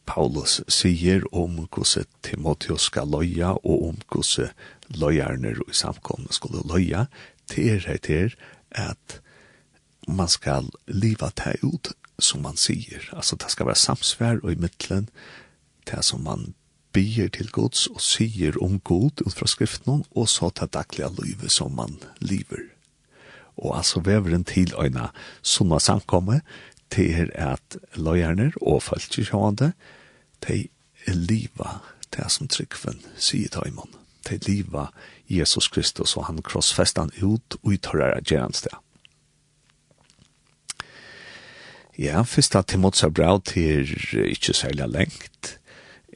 Paulus 0.08 0.58
sier 0.72 1.24
om 1.32 1.56
hvordan 1.64 2.04
Timotheus 2.24 2.90
skal 2.90 3.08
løye, 3.08 3.54
og 3.56 3.88
om 3.88 4.02
hvordan 4.12 4.52
løyerne 5.00 5.54
i 5.64 5.76
samkomne 5.76 6.32
skulle 6.36 6.60
løye, 6.68 7.06
det 7.48 7.66
er 7.72 7.88
det 8.04 8.20
er 8.20 8.36
at 8.92 9.20
man 10.08 10.28
skal 10.28 10.68
liva 10.86 11.32
det 11.40 11.56
ut 11.64 11.92
som 12.18 12.44
man 12.44 12.56
sier. 12.56 13.00
Altså 13.12 13.36
det 13.36 13.50
skal 13.52 13.68
være 13.68 13.80
samsvær 13.80 14.40
og 14.42 14.52
i 14.52 14.60
midtelen, 14.60 15.08
det 15.88 16.04
som 16.04 16.20
man 16.24 16.52
bier 16.98 17.30
til 17.30 17.50
gods 17.54 17.86
og 17.92 18.02
sier 18.02 18.58
om 18.64 18.80
god 18.80 19.22
ut 19.22 19.34
fra 19.38 19.46
skriften 19.46 20.02
og 20.10 20.26
så 20.30 20.50
ta 20.50 20.66
daglige 20.66 21.10
livet 21.20 21.54
som 21.54 21.76
man 21.78 21.94
lever. 22.18 22.72
Og 23.58 23.76
altså 23.78 24.02
veveren 24.02 24.44
til 24.44 24.74
øyne 24.78 25.08
sunna 25.42 25.78
samkomme 25.78 26.40
til 26.90 27.30
at 27.34 27.78
løyerne 27.94 28.50
og 28.60 28.82
følelseskjående 28.82 29.72
de 30.46 30.66
liva 31.14 31.78
det 32.16 32.26
som 32.32 32.48
tryggven 32.48 33.00
sier 33.16 33.52
til 33.52 33.70
øyne. 33.70 33.86
De 34.28 34.38
liva 34.46 34.88
Jesus 35.30 35.68
Kristus 35.68 36.16
og 36.16 36.26
han 36.26 36.42
krossfestan 36.42 37.12
ut 37.22 37.58
og 37.60 37.72
uttørrer 37.72 38.20
gjerensdag. 38.24 38.78
Ja, 41.98 42.22
fyrsta 42.22 42.62
Timotsa 42.62 43.08
brau 43.10 43.40
til 43.42 43.88
ikke 44.14 44.54
særlig 44.54 44.86
lengt. 44.88 45.58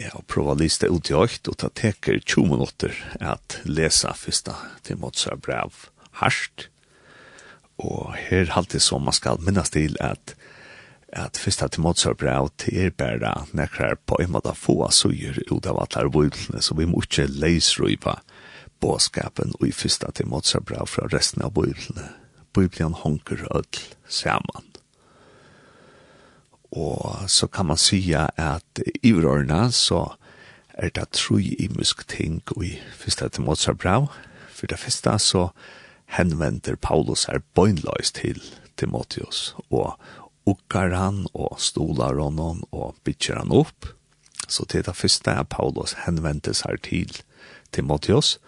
Ja, 0.00 0.14
og 0.16 0.26
prøve 0.30 0.54
å 0.54 0.58
liste 0.58 0.88
ut 0.88 1.10
i 1.10 1.16
økt, 1.16 1.48
og 1.50 1.58
det 1.60 1.74
teker 1.78 2.20
20 2.20 2.48
minutter 2.48 2.96
at 3.20 3.58
lese 3.68 4.12
første 4.16 4.54
til 4.86 5.00
Mozart 5.02 5.42
brev 5.44 5.74
harsht. 6.22 6.68
Og 7.82 8.14
her 8.16 8.52
alltid 8.56 8.82
som 8.84 9.04
man 9.04 9.16
skal 9.16 9.42
minnes 9.42 9.72
til 9.74 9.98
at 10.00 10.36
at 11.12 11.36
fyrsta 11.36 11.68
til 11.68 11.84
Mozart 11.84 12.16
brev 12.16 12.48
til 12.56 12.86
er 12.86 12.94
bare 12.96 13.34
nekker 13.52 13.98
på 14.08 14.16
en 14.22 14.32
måte 14.32 14.54
få 14.56 14.78
suger 14.90 15.42
ut 15.50 15.66
av 15.68 15.82
alle 15.82 16.08
bøyblene, 16.10 16.62
så 16.62 16.74
vi 16.78 16.88
må 16.88 17.02
ikke 17.04 17.28
leisrøypa 17.28 18.16
båskapen 18.80 19.52
og 19.60 19.68
i 19.68 19.74
fyrsta 19.76 20.10
til 20.16 20.30
Mozart 20.32 20.64
brev 20.70 20.88
fra 20.88 21.06
resten 21.12 21.44
av 21.44 21.52
bøyblene. 21.52 22.08
Bøyblene 22.56 23.04
honker 23.04 23.44
ødel 23.52 23.84
sammen 24.08 24.71
og 26.72 27.28
så 27.28 27.46
kan 27.52 27.68
man 27.68 27.80
sija 27.80 28.28
at 28.40 28.80
i 29.02 29.12
vrørene 29.12 29.66
så 29.76 30.14
er 30.72 30.92
det 30.96 31.10
tru 31.12 31.38
i 31.38 31.68
musk 31.76 32.06
ting 32.08 32.40
i 32.64 32.78
første 32.96 33.42
Mozart 33.44 33.78
brev. 33.78 34.08
For 34.48 34.66
det 34.66 34.78
første 34.78 35.18
så 35.18 35.48
henvender 36.16 36.76
Paulus 36.76 37.24
her 37.28 37.42
bøgnløys 37.54 38.12
til 38.12 38.40
Timotheus 38.76 39.54
og 39.70 39.98
ukkar 40.48 40.94
han 40.96 41.26
og 41.34 41.60
stolar 41.60 42.16
honom 42.16 42.64
og 42.72 42.96
bytjer 43.04 43.42
han 43.42 43.52
opp. 43.52 43.92
Så 44.48 44.64
til 44.64 44.84
det 44.84 44.96
første 44.96 45.30
er 45.30 45.44
Paulus 45.44 45.94
henvendes 46.06 46.64
her 46.66 46.80
til 46.82 47.20
Timotheus 47.72 48.38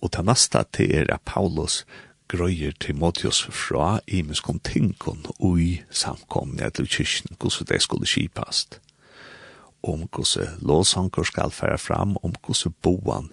og 0.00 0.12
det 0.16 0.24
neste 0.24 0.64
til 0.72 0.94
er 0.96 1.12
at 1.12 1.24
Paulus 1.28 1.84
grøyer 2.30 2.74
Timotheus 2.78 3.42
fra 3.50 3.98
imeskon 4.06 4.60
tinkon 4.62 5.24
ui 5.42 5.80
samkomne 5.90 6.70
til 6.70 6.86
kyrkjen, 6.86 7.34
hvordan 7.40 7.66
det 7.72 7.82
skulle 7.82 8.06
kipast. 8.06 8.78
Om 9.82 10.06
hvordan 10.12 10.60
låsanker 10.62 11.26
skal 11.26 11.50
færa 11.50 11.78
fram, 11.80 12.16
om 12.22 12.34
hvordan 12.44 12.74
boan 12.82 13.30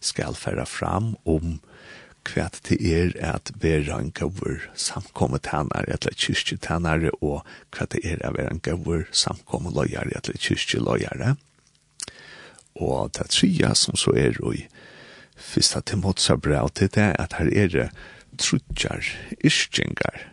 skal 0.00 0.34
færa 0.38 0.64
fram, 0.64 1.16
om 1.26 1.58
hva 2.26 2.48
det 2.68 2.78
er 2.82 3.12
at 3.34 3.52
vera 3.62 4.00
en 4.00 4.10
gauver 4.10 4.62
samkomme 4.74 5.38
tænare 5.38 5.86
eller 5.86 6.14
kyrkje 6.14 6.58
tænare, 6.58 7.10
og 7.22 7.44
hva 7.74 7.86
det 7.90 8.02
er 8.04 8.22
at 8.22 8.34
vera 8.38 8.54
en 8.54 8.62
gauver 8.62 9.06
samkomme 9.12 9.74
løyare 9.74 10.10
eller 10.10 10.38
kyrkje 10.38 10.82
løyare. 10.82 11.36
Og 12.76 13.10
det 13.16 13.30
tria 13.30 13.74
som 13.74 13.96
så 13.96 14.12
er 14.12 14.36
i 14.54 14.66
fyrsta 15.36 15.80
Timotheus 15.80 16.42
brev 16.42 16.68
til 16.74 16.90
det, 16.94 17.14
at 17.18 17.34
her 17.38 17.50
er 17.52 17.68
det 17.68 17.90
trutjar, 18.38 19.04
ischingar, 19.44 20.28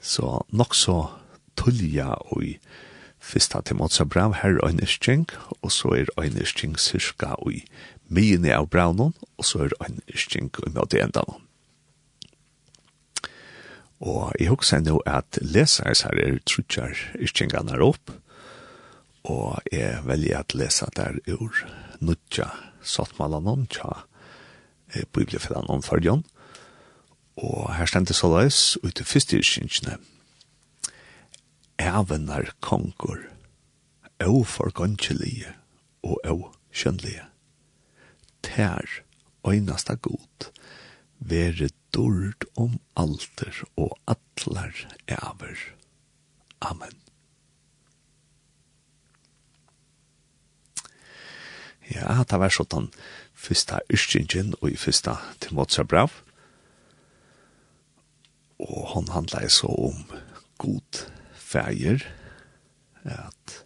så 0.00 0.40
nok 0.50 0.74
så 0.74 0.96
tullja 1.60 2.14
og 2.32 2.44
i 2.44 2.54
fyrsta 3.20 3.60
Timotsa 3.66 4.06
brav 4.08 4.38
her 4.40 4.56
er 4.56 4.66
ein 4.66 4.80
isching, 4.82 5.28
og 5.60 5.72
så 5.72 5.92
er 6.00 6.12
ein 6.20 6.40
isching 6.40 6.78
cirka 6.80 7.34
og 7.38 7.52
i 7.52 7.64
mine 8.08 8.54
av 8.56 8.70
braunon, 8.72 9.14
og 9.38 9.44
så 9.44 9.66
er 9.66 9.76
ein 9.84 10.00
isching 10.08 10.50
og 10.56 10.70
i 10.70 10.74
møte 10.74 11.02
enda 11.02 11.24
noen. 11.28 11.46
Og 14.00 14.32
jeg 14.40 14.48
husker 14.48 14.80
nå 14.80 14.96
at 15.04 15.36
leseres 15.44 16.06
her 16.06 16.16
er 16.16 16.38
trutjar 16.48 16.96
ischingene 17.20 17.76
er 17.76 17.84
opp, 17.84 18.14
og 19.28 19.60
jeg 19.68 20.00
velger 20.06 20.40
at 20.40 20.54
lesa 20.56 20.88
der 20.96 21.18
ur 21.28 21.58
nutja 22.00 22.48
sattmalanon 22.80 23.66
tja 23.68 24.06
biblifellan 25.12 25.68
om 25.68 25.84
fyrjon, 25.84 26.24
og 26.24 26.39
Og 27.36 27.74
her 27.74 27.86
stendte 27.86 28.14
så 28.14 28.28
løs 28.32 28.76
ut 28.82 28.94
til 28.94 29.06
første 29.06 29.40
kjentene. 29.42 29.98
Ævenar 31.80 32.52
er 32.60 33.26
au 34.20 34.44
forgåndkjelige 34.44 35.54
og 36.02 36.20
au 36.24 36.52
kjønnlige. 36.72 37.24
Tær, 38.42 39.02
øynasta 39.46 39.94
god, 39.94 40.50
være 41.18 41.70
dord 41.94 42.44
om 42.56 42.80
alter 42.96 43.64
og 43.76 43.98
atlar 44.06 44.72
æver. 45.08 45.56
Amen. 46.60 46.96
Ja, 51.90 52.22
det 52.22 52.38
var 52.38 52.52
sånn 52.54 52.90
fyrsta 53.34 53.80
yrkingen 53.90 54.54
og 54.60 54.70
i 54.70 54.76
fyrsta 54.78 55.16
til 55.42 55.56
Mozart 55.58 55.88
brav 55.90 56.12
hon 59.00 59.08
handlar 59.08 59.48
så 59.48 59.66
om 59.66 60.04
god 60.60 61.00
färger 61.34 62.04
at 63.04 63.64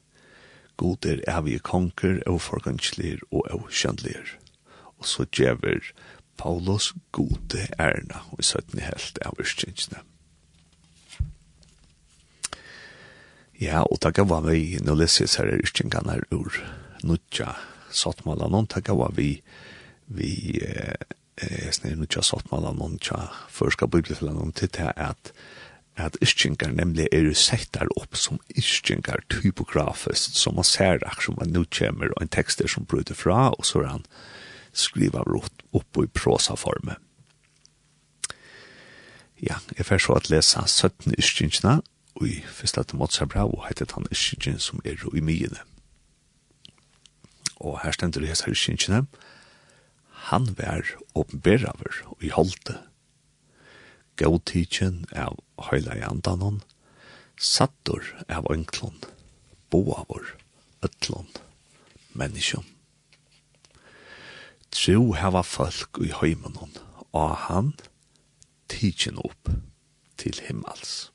god 0.77 1.07
är 1.07 1.20
er 1.29 1.42
vi 1.42 1.59
konker 1.59 2.29
och 2.29 2.42
förgångslir 2.42 3.20
og 3.31 3.55
okändlir 3.55 4.38
Og 4.99 5.07
så 5.07 5.27
djever 5.33 5.92
Paulus 6.37 6.94
gode 7.12 7.66
ærna, 7.79 8.23
og 8.31 8.38
i 8.38 8.42
søttene 8.42 8.83
helt 8.83 9.18
av 9.27 9.37
urskinsna. 9.38 9.99
Ja, 13.61 13.83
og 13.83 14.01
takk 14.01 14.18
av 14.18 14.33
vi, 14.49 14.79
nå 14.81 14.94
leser 14.94 15.27
jeg 15.27 15.35
her 15.37 15.61
urskinskan 15.61 16.09
her 16.09 16.25
ur 16.33 16.57
Nutja, 17.05 17.53
Sottmalan, 17.90 18.55
og 18.55 18.70
takk 18.73 18.88
av 18.94 19.05
vi, 19.16 19.42
vi 20.07 20.61
eh, 20.64 21.13
eh 21.37 21.70
snær 21.70 21.97
nu 21.97 22.07
just 22.16 22.31
salt 22.31 22.51
mal 22.53 22.66
annan 22.66 22.99
cha 22.99 23.31
förska 23.49 23.87
bibelfällan 23.87 24.37
om 24.37 24.53
till 24.53 24.68
det 24.68 24.92
att 24.97 25.33
at 25.97 26.16
ischingar 26.20 26.73
nemlig 26.73 27.09
er 27.12 27.20
ju 27.20 27.35
sätter 27.35 27.88
upp 28.03 28.16
som 28.16 28.38
ischingar 28.49 29.20
typografiskt 29.29 30.35
som 30.35 30.55
man 30.55 30.64
ser 30.64 30.99
där 30.99 31.20
som 31.20 31.35
man 31.38 31.49
nu 31.49 31.64
kommer 31.64 32.09
og 32.16 32.23
en 32.23 32.29
texter 32.29 32.66
som 32.66 32.85
bryter 32.85 33.14
fra 33.14 33.51
og 33.51 33.66
så 33.66 33.83
han 33.87 34.05
skriva 34.73 35.23
rott 35.23 35.62
upp 35.73 35.97
i 35.97 36.07
prosaforme. 36.07 36.97
Ja, 39.42 39.55
jeg 39.79 39.87
får 39.87 39.99
så 39.99 40.12
at 40.12 40.31
lesa 40.31 40.66
17 40.66 41.14
ischingina 41.18 41.81
og 42.14 42.29
i 42.29 42.40
første 42.47 42.83
til 42.83 42.99
Mozart 42.99 43.37
og 43.37 43.64
heitet 43.66 43.92
han 43.92 44.07
ischingin 44.11 44.59
som 44.59 44.81
er 44.85 45.16
i 45.16 45.20
myene. 45.20 45.59
Og 47.57 47.81
her 47.83 47.92
stender 47.92 48.20
det 48.20 48.29
her 48.29 48.53
ischingina, 48.53 49.05
han 50.30 50.54
vær 50.58 50.94
åpenberaver 51.14 52.00
i 52.24 52.30
holde. 52.32 52.78
Gåtidkjen 54.16 55.02
av 55.12 55.40
høyla 55.68 55.98
i 55.98 56.04
andanon, 56.06 56.62
sattur 57.37 58.06
av 58.32 58.48
ønklon, 58.52 58.96
boavur, 59.68 60.37
øtlon, 60.87 61.28
menneskjon. 62.16 62.64
Tro 64.74 65.12
hava 65.18 65.44
folk 65.46 66.00
i 66.02 66.10
høymanon, 66.14 66.72
og 67.12 67.34
han 67.46 67.74
tidkjen 68.72 69.20
opp 69.22 69.50
til 70.18 70.40
himmels. 70.46 71.10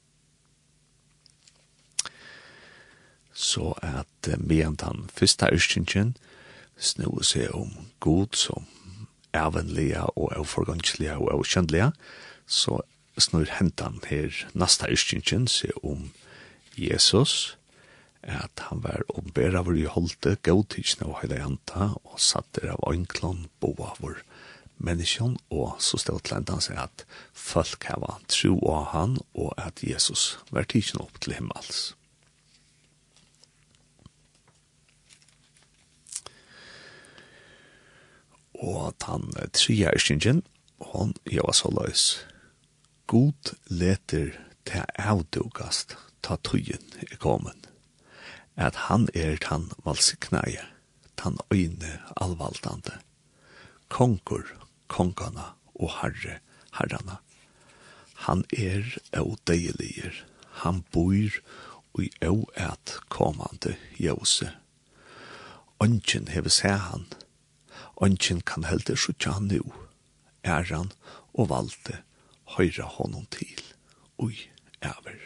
Så 3.33 3.73
at 3.81 4.29
medan 4.37 4.75
den 4.79 5.07
fyrsta 5.15 5.49
yrkjengen 5.55 6.13
snur 6.79 7.23
seg 7.23 7.55
om 7.55 7.71
god 8.03 8.35
som 8.35 8.67
evenlige 9.35 10.03
og 10.15 10.33
avforgangslige 10.37 11.17
og 11.17 11.33
avkjendelige, 11.37 11.91
så 12.47 12.79
snur 13.19 13.49
hentan 13.59 13.99
her 14.07 14.33
nasta 14.57 14.89
yrkjengen 14.89 15.47
seg 15.51 15.75
om 15.83 16.09
Jesus, 16.79 17.55
at 18.23 18.67
han 18.69 18.83
var 18.83 19.03
ombera 19.15 19.63
vår 19.65 19.81
i 19.83 19.87
holde, 19.91 20.35
gautidsne 20.43 21.07
og 21.07 21.21
heile 21.21 21.39
janta, 21.39 21.91
og 22.03 22.19
satt 22.19 22.47
der 22.57 22.73
av 22.75 22.83
øynklån, 22.91 23.47
boa 23.61 23.93
vår 23.99 24.21
menneskjon, 24.79 25.37
og 25.51 25.79
så 25.83 25.99
stod 25.99 26.23
til 26.23 26.39
hentan 26.39 26.63
seg 26.63 26.79
at 26.79 27.05
folk 27.35 27.89
hava 27.91 28.17
tro 28.31 28.55
av 28.71 28.91
han, 28.93 29.17
og 29.35 29.53
at 29.59 29.83
Jesus 29.83 30.37
var 30.51 30.67
tidsne 30.69 31.03
opp 31.03 31.19
til 31.23 31.35
himmels. 31.39 31.93
og 38.59 38.93
han 39.07 39.31
tria 39.55 39.93
erskingen, 39.95 40.43
hon 40.79 41.13
gjør 41.27 41.51
så 41.55 41.71
løs. 41.73 42.03
God 43.07 43.55
leter 43.71 44.35
til 44.67 44.85
avdugast 44.99 45.95
ta 46.21 46.37
tøyen 46.43 46.83
i 47.01 47.17
kommen, 47.19 47.63
at 48.59 48.75
han 48.89 49.07
er 49.15 49.39
tan 49.41 49.69
valsiknaie, 49.85 50.65
tan 51.17 51.39
øyne 51.53 51.99
alvaldande, 52.19 52.99
konkur, 53.89 54.45
kongana 54.87 55.53
og 55.75 55.91
herre, 56.01 56.39
herrana. 56.75 57.19
Han 58.27 58.43
er 58.51 58.83
avdeiliger, 59.15 60.25
han 60.63 60.83
bor 60.91 61.15
i 61.99 62.09
et 62.21 62.95
komande 63.09 63.75
jose. 63.99 64.51
Ongen 65.79 66.27
hever 66.27 66.51
seg 66.51 66.75
han, 66.91 67.07
Ongen 67.99 68.41
kan 68.41 68.63
heldur 68.63 68.95
sutja 68.95 69.31
han 69.35 69.49
nu, 69.51 69.73
æran 70.45 70.91
og 71.33 71.49
valde 71.49 71.97
høyra 72.55 72.87
honom 72.87 73.25
til, 73.31 73.59
ui, 74.17 74.35
æver. 74.83 75.19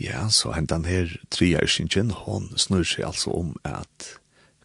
Ja, 0.00 0.28
så 0.28 0.52
hendan 0.52 0.84
her 0.84 1.12
triarsingen, 1.30 2.10
hon 2.10 2.48
snur 2.58 2.82
seg 2.88 3.04
altså 3.06 3.34
om 3.36 3.52
at 3.68 4.08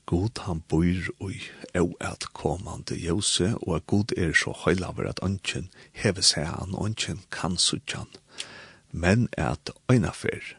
God 0.07 0.39
han 0.47 0.61
bor 0.71 1.11
ui 1.19 1.41
au 1.75 1.91
at 1.99 2.29
komande 2.33 2.95
jose, 2.95 3.51
og 3.67 3.75
at 3.75 3.87
God 3.87 4.15
er 4.17 4.31
så 4.33 4.55
høylaver 4.63 5.09
at 5.09 5.19
ongen 5.21 5.67
hever 5.91 6.23
seg 6.23 6.47
han, 6.47 6.71
ongen 6.73 7.19
kan 7.31 7.59
sutja 7.59 8.05
han, 8.05 8.15
men 8.91 9.27
at 9.37 9.69
øynafer, 9.91 10.55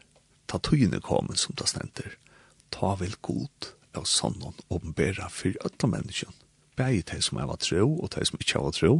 ta 0.47 0.61
tøyene 0.61 1.01
komen 1.01 1.35
som 1.35 1.57
ta 1.57 1.65
stender, 1.65 2.13
ta 2.71 2.93
vel 3.01 3.17
god, 3.25 3.73
av 3.99 4.07
sonnen 4.07 4.55
åpenbæra 4.69 5.29
for 5.33 5.55
ötla 5.65 5.89
menneskjen, 5.91 6.33
bæg 6.79 7.03
de 7.11 7.21
som 7.21 7.39
er 7.41 7.55
tro 7.59 7.85
og 7.99 8.11
de 8.15 8.25
som 8.25 8.39
ikke 8.39 8.59
er 8.59 8.75
tro, 8.75 8.93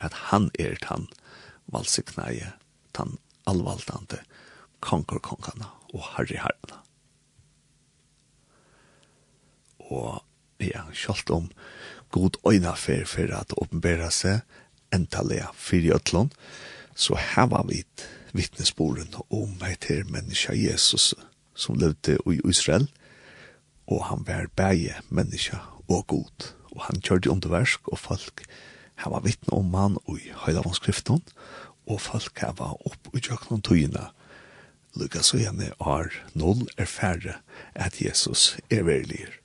at 0.00 0.14
han 0.32 0.50
er 0.58 0.78
den 0.88 1.08
valsikneie, 1.72 2.52
den 2.96 3.18
allvaldande 3.46 4.22
kongerkongene 4.80 5.68
og 5.92 6.04
herreherrene. 6.16 6.80
Og 9.92 10.22
ja, 10.60 10.82
selv 10.94 11.30
om 11.34 11.50
god 12.10 12.38
øyne 12.48 12.76
for, 12.76 13.04
for 13.06 13.34
at 13.36 13.54
åpenbæra 13.56 14.10
seg, 14.10 14.40
entallega 14.92 15.48
fyrir 15.56 15.96
ötlun, 15.96 16.32
så 16.94 17.16
hava 17.16 17.62
vi 17.68 17.82
vittnesboren 18.36 19.14
om 19.30 19.60
heit 19.64 19.88
her 19.88 20.04
menneska 20.08 20.54
Jesus 20.56 21.12
som 21.54 21.76
levde 21.80 22.18
i 22.28 22.40
Israel, 22.48 22.88
og 23.92 24.04
han 24.08 24.24
var 24.26 24.48
bæje 24.56 24.94
menneska 25.08 25.60
og 25.88 26.06
god, 26.06 26.52
og 26.72 26.86
han 26.88 27.02
kjørte 27.04 27.30
underversk, 27.30 27.88
og 27.92 27.98
folk 27.98 28.44
hava 29.02 29.20
vittne 29.24 29.58
om 29.58 29.74
han 29.74 29.98
i 30.08 30.32
høydavannskriften, 30.44 31.20
og 31.90 32.00
folk 32.00 32.40
hava 32.40 32.72
opp 32.88 33.12
i 33.12 33.20
kjøkkenen 33.20 33.64
tøyene, 33.66 34.08
lukka 34.96 35.22
så 35.24 35.40
gjerne 35.40 35.72
er 35.80 36.16
null 36.38 36.66
er 36.76 36.88
færre 36.88 37.38
at 37.74 38.00
Jesus 38.00 38.56
er 38.70 38.84
verilir. 38.88 39.38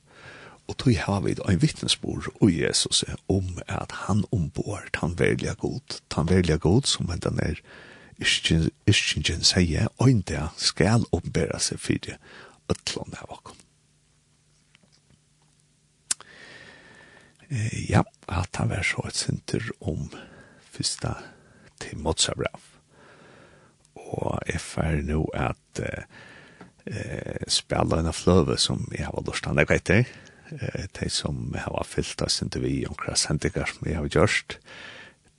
Og 0.67 0.75
tog 0.77 0.97
har 0.99 1.21
vi 1.23 1.35
en 1.39 1.61
vittnesbord 1.61 2.27
og 2.41 2.51
Jesus 2.51 3.03
om 3.31 3.59
at 3.67 3.93
han 4.07 4.25
ombord, 4.31 4.89
han 4.99 5.15
verlige 5.19 5.55
god, 5.55 6.01
han 6.15 6.29
verlige 6.29 6.59
god 6.59 6.83
som 6.91 7.09
hent 7.09 7.23
han 7.23 7.39
er 7.39 7.61
Ischingen 8.17 9.43
sier, 9.45 9.91
og 10.01 10.09
ikke 10.09 10.47
skal 10.57 11.05
oppbæra 11.13 11.61
seg 11.61 11.79
for 11.79 12.01
det. 12.01 12.17
Øtlån 12.73 13.13
av 13.21 13.29
okkom. 13.37 13.56
eh, 17.49 17.91
ja, 17.91 18.03
at 18.27 18.55
han 18.59 18.71
var 18.71 18.85
så 18.85 19.07
et 19.07 19.19
senter 19.19 19.69
om 19.79 20.09
fyrsta 20.73 21.15
til 21.81 21.99
Mozabra. 22.01 22.51
Og 23.97 24.39
jeg 24.47 24.61
fer 24.63 25.01
nå 25.05 25.23
at 25.35 25.81
eh, 25.83 27.43
spela 27.51 27.99
en 27.99 28.13
fløve 28.15 28.57
som 28.61 28.85
jeg 28.93 29.07
har 29.07 29.25
lyst 29.27 29.45
til 29.45 29.59
å 29.59 29.67
etter. 29.75 30.05
Eh, 30.51 30.85
de 30.99 31.09
som 31.11 31.55
har 31.55 31.87
fyllt 31.87 32.21
av 32.23 32.31
senter 32.31 32.63
vi 32.63 32.85
omkring 32.87 33.17
sendikar 33.19 33.67
som 33.71 33.89
jeg 33.89 33.99
har 33.99 34.07
gjort. 34.11 34.59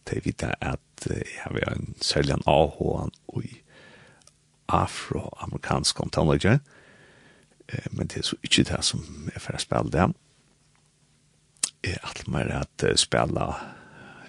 De 0.08 0.20
vet 0.24 0.44
at 0.44 1.08
jeg 1.08 1.40
har 1.44 1.72
en 1.72 1.94
særlig 2.00 2.36
en 2.36 2.46
AH 2.48 2.78
i 3.44 3.56
afroamerikansk 4.68 6.00
om 6.00 6.10
tannløyge. 6.12 6.58
Eh, 7.68 7.88
men 7.90 8.06
det 8.08 8.20
er 8.20 8.28
så 8.28 8.36
ikke 8.42 8.66
det 8.68 8.82
som 8.84 9.04
jeg 9.32 9.44
fer 9.44 9.60
spela 9.62 9.92
det 9.92 10.08
er 11.86 11.98
alt 12.02 12.26
mer 12.28 12.50
at 12.62 12.84
uh, 12.84 12.94
spela 12.98 13.50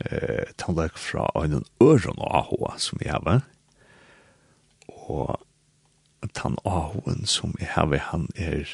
eh, 0.06 0.48
tannløk 0.58 0.98
fra 0.98 1.28
øynene 1.36 1.66
øren 1.82 2.20
og 2.20 2.38
AHA 2.42 2.78
som 2.78 3.00
jeg 3.04 3.14
har. 3.14 3.42
Og 5.10 5.40
tann 6.36 6.58
AHA-en 6.66 7.26
som 7.26 7.56
jeg 7.60 7.72
har, 7.74 7.96
han 8.12 8.28
er 8.36 8.68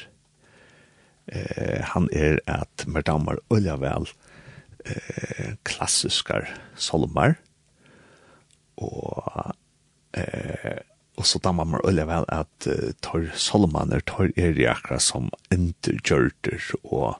eh, 1.26 1.82
han 1.82 2.08
er 2.12 2.38
at 2.46 2.86
mer 2.86 3.02
damer 3.06 3.40
ølja 3.50 3.76
vel 3.82 4.08
eh, 4.84 5.54
klassiskar 5.64 6.48
solmar 6.74 7.38
og 8.76 9.54
eh, 10.16 10.82
og 11.16 11.24
så 11.24 11.40
damer 11.40 11.64
man 11.64 11.80
ølja 11.88 12.04
vel 12.04 12.26
at 12.28 12.66
uh, 12.68 12.90
tar 13.00 13.22
solmaner 13.40 14.02
tar 14.04 14.28
er 14.36 14.58
jakra 14.60 14.98
som 15.00 15.30
entergjørter 15.48 16.60
og 16.82 17.16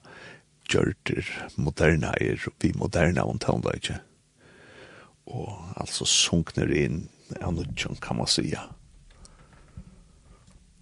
gjørter 0.70 1.28
moderna 1.56 2.12
er 2.20 2.42
vi 2.62 2.72
moderna 2.76 3.26
om 3.26 3.38
tonleitje. 3.42 4.00
Og 5.26 5.50
altså 5.80 6.06
sunkner 6.06 6.70
inn 6.70 7.06
av 7.40 7.56
nudjon, 7.56 7.98
kan 8.02 8.20
man 8.20 8.30
sija. 8.30 8.68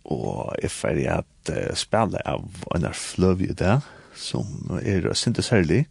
Og 0.04 0.52
jeg 0.60 0.72
ferdig 0.72 1.06
at 1.08 1.52
uh, 1.52 1.72
spille 1.78 2.20
av 2.28 2.44
en 2.76 2.88
fløv 2.92 3.46
i 3.46 3.52
det, 3.56 3.78
som 4.14 4.76
er 4.82 5.08
sinte 5.16 5.42
særlig. 5.42 5.86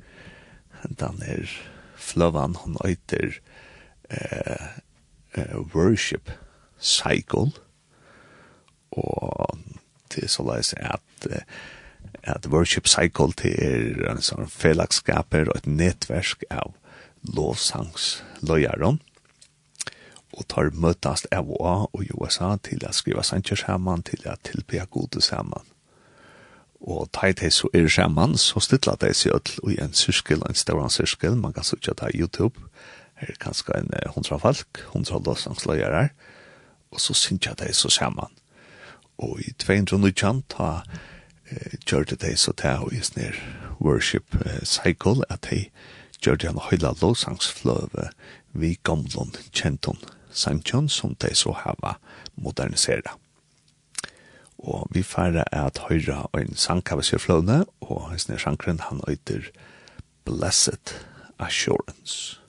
Den 0.86 1.22
er 1.26 1.50
fløvan, 1.98 2.56
hon 2.62 2.78
øyter 2.86 3.40
uh, 4.14 4.68
uh, 5.38 5.76
Worship 5.76 6.30
Cycle. 6.78 7.52
Og 8.92 9.58
det 10.14 10.28
er 10.28 10.30
så 10.30 10.46
leis 10.46 10.76
at 10.78 11.30
uh, 11.30 11.42
at 12.24 12.48
Worship 12.52 12.88
Cycle 12.88 13.34
til 13.40 13.56
er 13.60 14.14
en 14.14 14.24
sånn 14.24 14.48
felagskaper 14.50 15.50
og 15.50 15.58
et 15.60 15.68
nettverk 15.68 16.46
av 16.52 16.76
lovsangsløyeren. 17.36 19.02
og 20.34 20.48
tar 20.50 20.72
møtast 20.74 21.28
av 21.30 21.46
og 21.46 21.92
og 21.94 22.08
USA 22.18 22.56
til 22.58 22.82
å 22.88 22.92
skriva 22.92 23.22
sanger 23.22 23.56
sammen, 23.56 24.02
til 24.02 24.26
å 24.26 24.34
tilbe 24.42 24.82
gode 24.90 25.22
sammen. 25.22 25.62
Og 26.82 27.06
ta 27.14 27.30
i 27.30 27.36
det 27.38 27.52
så 27.54 27.70
er 27.74 27.88
sammen, 27.88 28.34
så 28.38 28.60
stytler 28.60 28.98
det 29.00 29.14
seg 29.16 29.36
ut 29.36 29.54
i 29.70 29.78
en 29.80 29.94
syrskel, 29.94 30.42
en 30.42 30.58
større 30.58 30.90
syrskel, 30.90 31.38
man 31.38 31.54
kan 31.54 31.64
sutja 31.64 31.94
det 31.94 32.16
YouTube, 32.16 32.60
her 33.16 33.30
er 33.30 33.40
kanskje 33.40 33.78
en 33.78 33.94
hundra 34.16 34.40
folk, 34.42 34.82
hundra 34.92 35.22
lovsangsløyare, 35.22 36.10
og 36.92 37.00
så 37.00 37.14
synsja 37.14 37.54
det 37.54 37.76
så 37.76 37.90
sammen. 37.90 38.34
Og 39.18 39.40
i 39.46 39.54
219 39.62 40.44
ta 40.50 40.82
gjør 41.88 42.08
det 42.12 42.38
så 42.40 42.54
det 42.62 42.78
og 42.80 42.94
i 42.94 43.02
sånn 43.04 43.38
worship 43.84 44.36
cycle 44.64 45.26
at 45.30 45.50
de 45.50 45.68
gjorde 46.24 46.50
en 46.50 46.62
høyla 46.70 46.94
lovsangsfløve 47.02 48.10
vi 48.54 48.78
gamlån 48.84 49.34
kjenton 49.52 50.00
sankjon 50.34 50.90
som 50.90 51.16
de 51.22 51.34
så 51.36 51.54
hava 51.54 51.98
modernisera. 52.36 53.18
Og 54.64 54.88
vi 54.96 55.04
færre 55.04 55.44
er 55.52 55.68
at 55.68 55.82
høyra 55.90 56.24
en 56.40 56.56
sangkavasjefløvne 56.56 57.64
og 57.84 58.08
hans 58.10 58.28
sånn 58.28 58.40
sangren 58.40 58.80
han 58.88 59.04
øyter 59.10 59.50
Blessed 60.26 60.96
Assurance. 61.40 62.40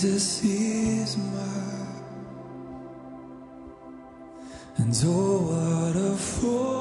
Jesus 0.00 0.44
is 0.44 1.18
mine. 1.18 2.04
And 4.78 4.94
oh 5.04 5.38
what 5.42 5.96
a 5.96 6.16
fool 6.16 6.79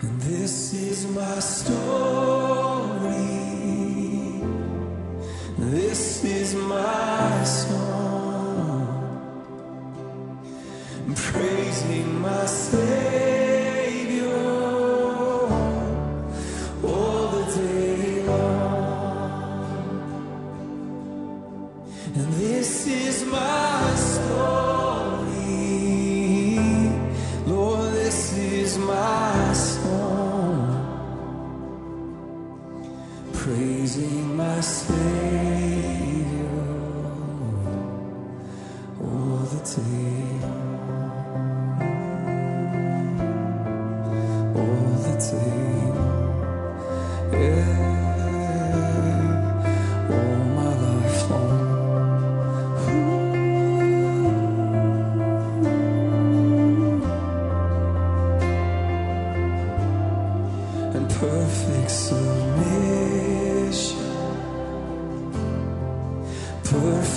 And 0.00 0.20
this 0.20 0.74
is 0.74 1.06
my 1.08 1.40
story. 1.40 2.37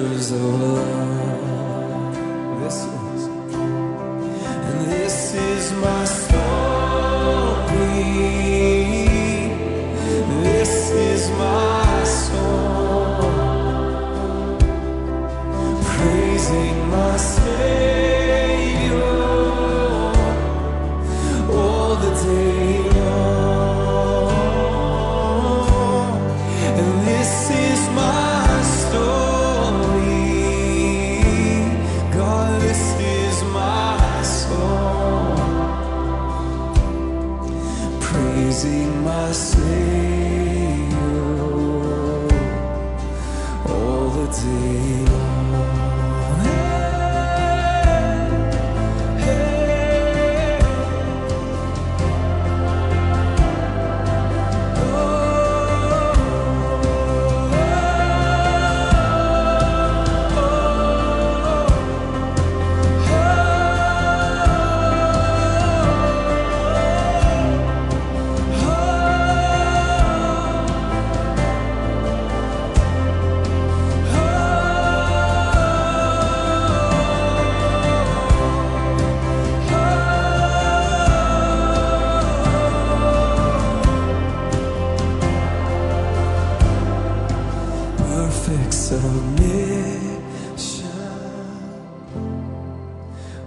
deserves 0.00 0.30
the 0.30 0.38
love 0.38 1.09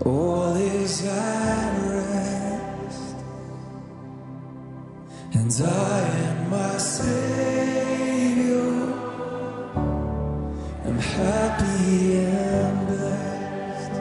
all 0.05 0.55
is 0.55 1.05
at 1.05 1.77
rest. 1.89 3.15
And 5.33 5.51
I 5.65 5.99
am 6.27 6.49
my 6.49 6.77
Savior. 6.77 7.33
Am 10.85 10.97
happy 10.97 12.17
and 12.17 12.87
blessed. 12.87 13.95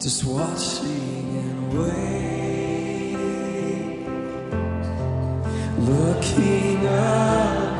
Just 0.00 0.24
watching 0.24 1.38
and 1.42 1.78
waiting. 1.78 2.02
Looking 5.78 6.86
up. 6.86 7.70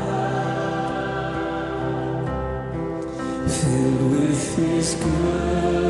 Filled 3.47 4.11
with 4.11 4.55
his 4.57 4.95
grace 4.95 5.82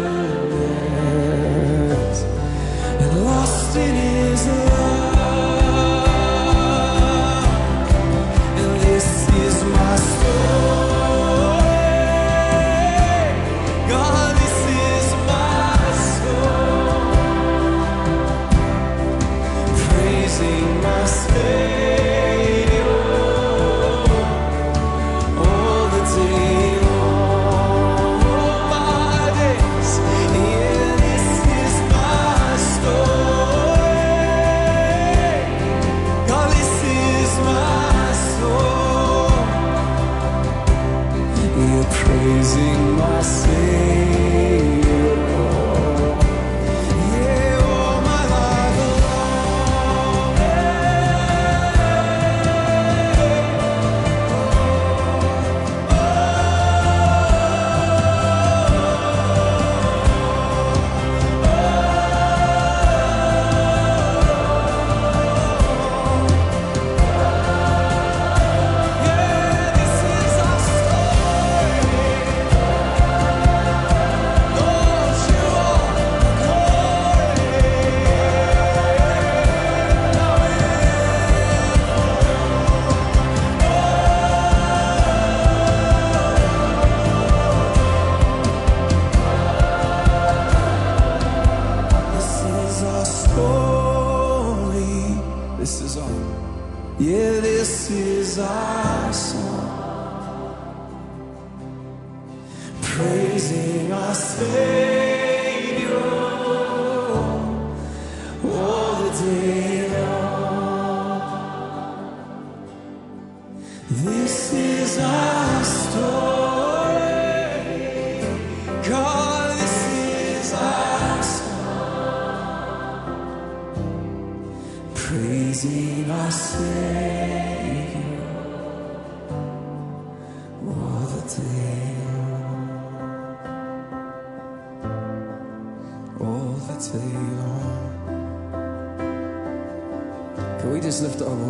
praising 102.81 103.91
our 103.91 104.13
Savior. 104.13 104.92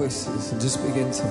voices 0.04 0.52
and 0.52 0.60
just 0.60 0.86
begin 0.86 1.10
to 1.12 1.24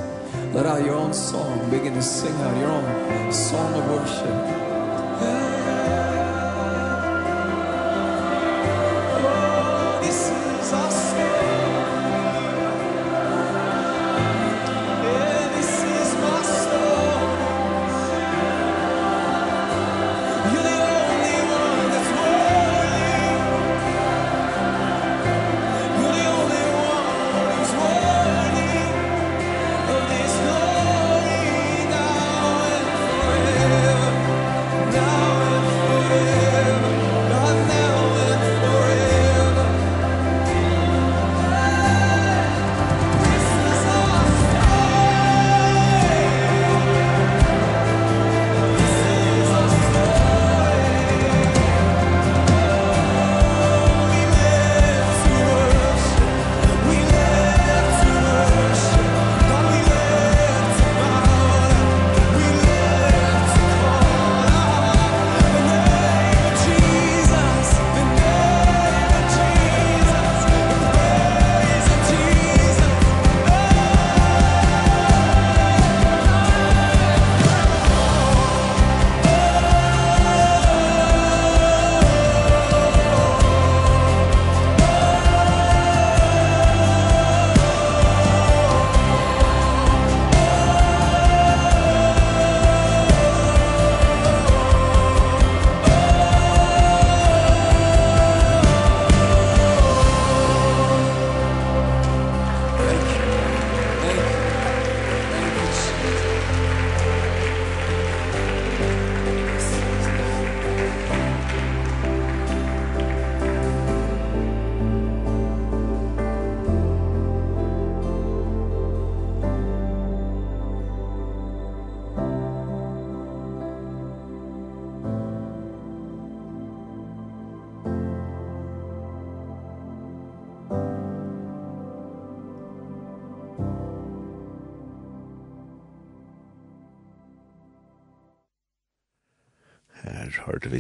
let 0.54 0.64
out 0.64 0.82
your 0.82 0.94
own 0.94 1.12
song. 1.12 1.70
Begin 1.70 1.92
to 1.92 2.02
sing 2.02 2.34
out 2.40 2.56
your 2.56 2.70
own 2.70 3.32
song 3.32 3.74
of 3.74 3.84
worship. 3.90 5.51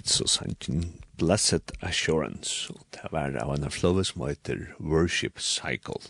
States 0.02 0.20
og 0.20 0.28
sangen 0.28 1.00
Blessed 1.18 1.70
Assurance. 1.80 2.72
Og 2.74 2.82
det 2.90 3.12
var 3.12 3.36
av 3.38 3.52
en 3.54 3.70
flåve 3.70 4.02
som 4.04 4.24
heter 4.26 4.64
Worship 4.80 5.38
Cycle. 5.38 6.00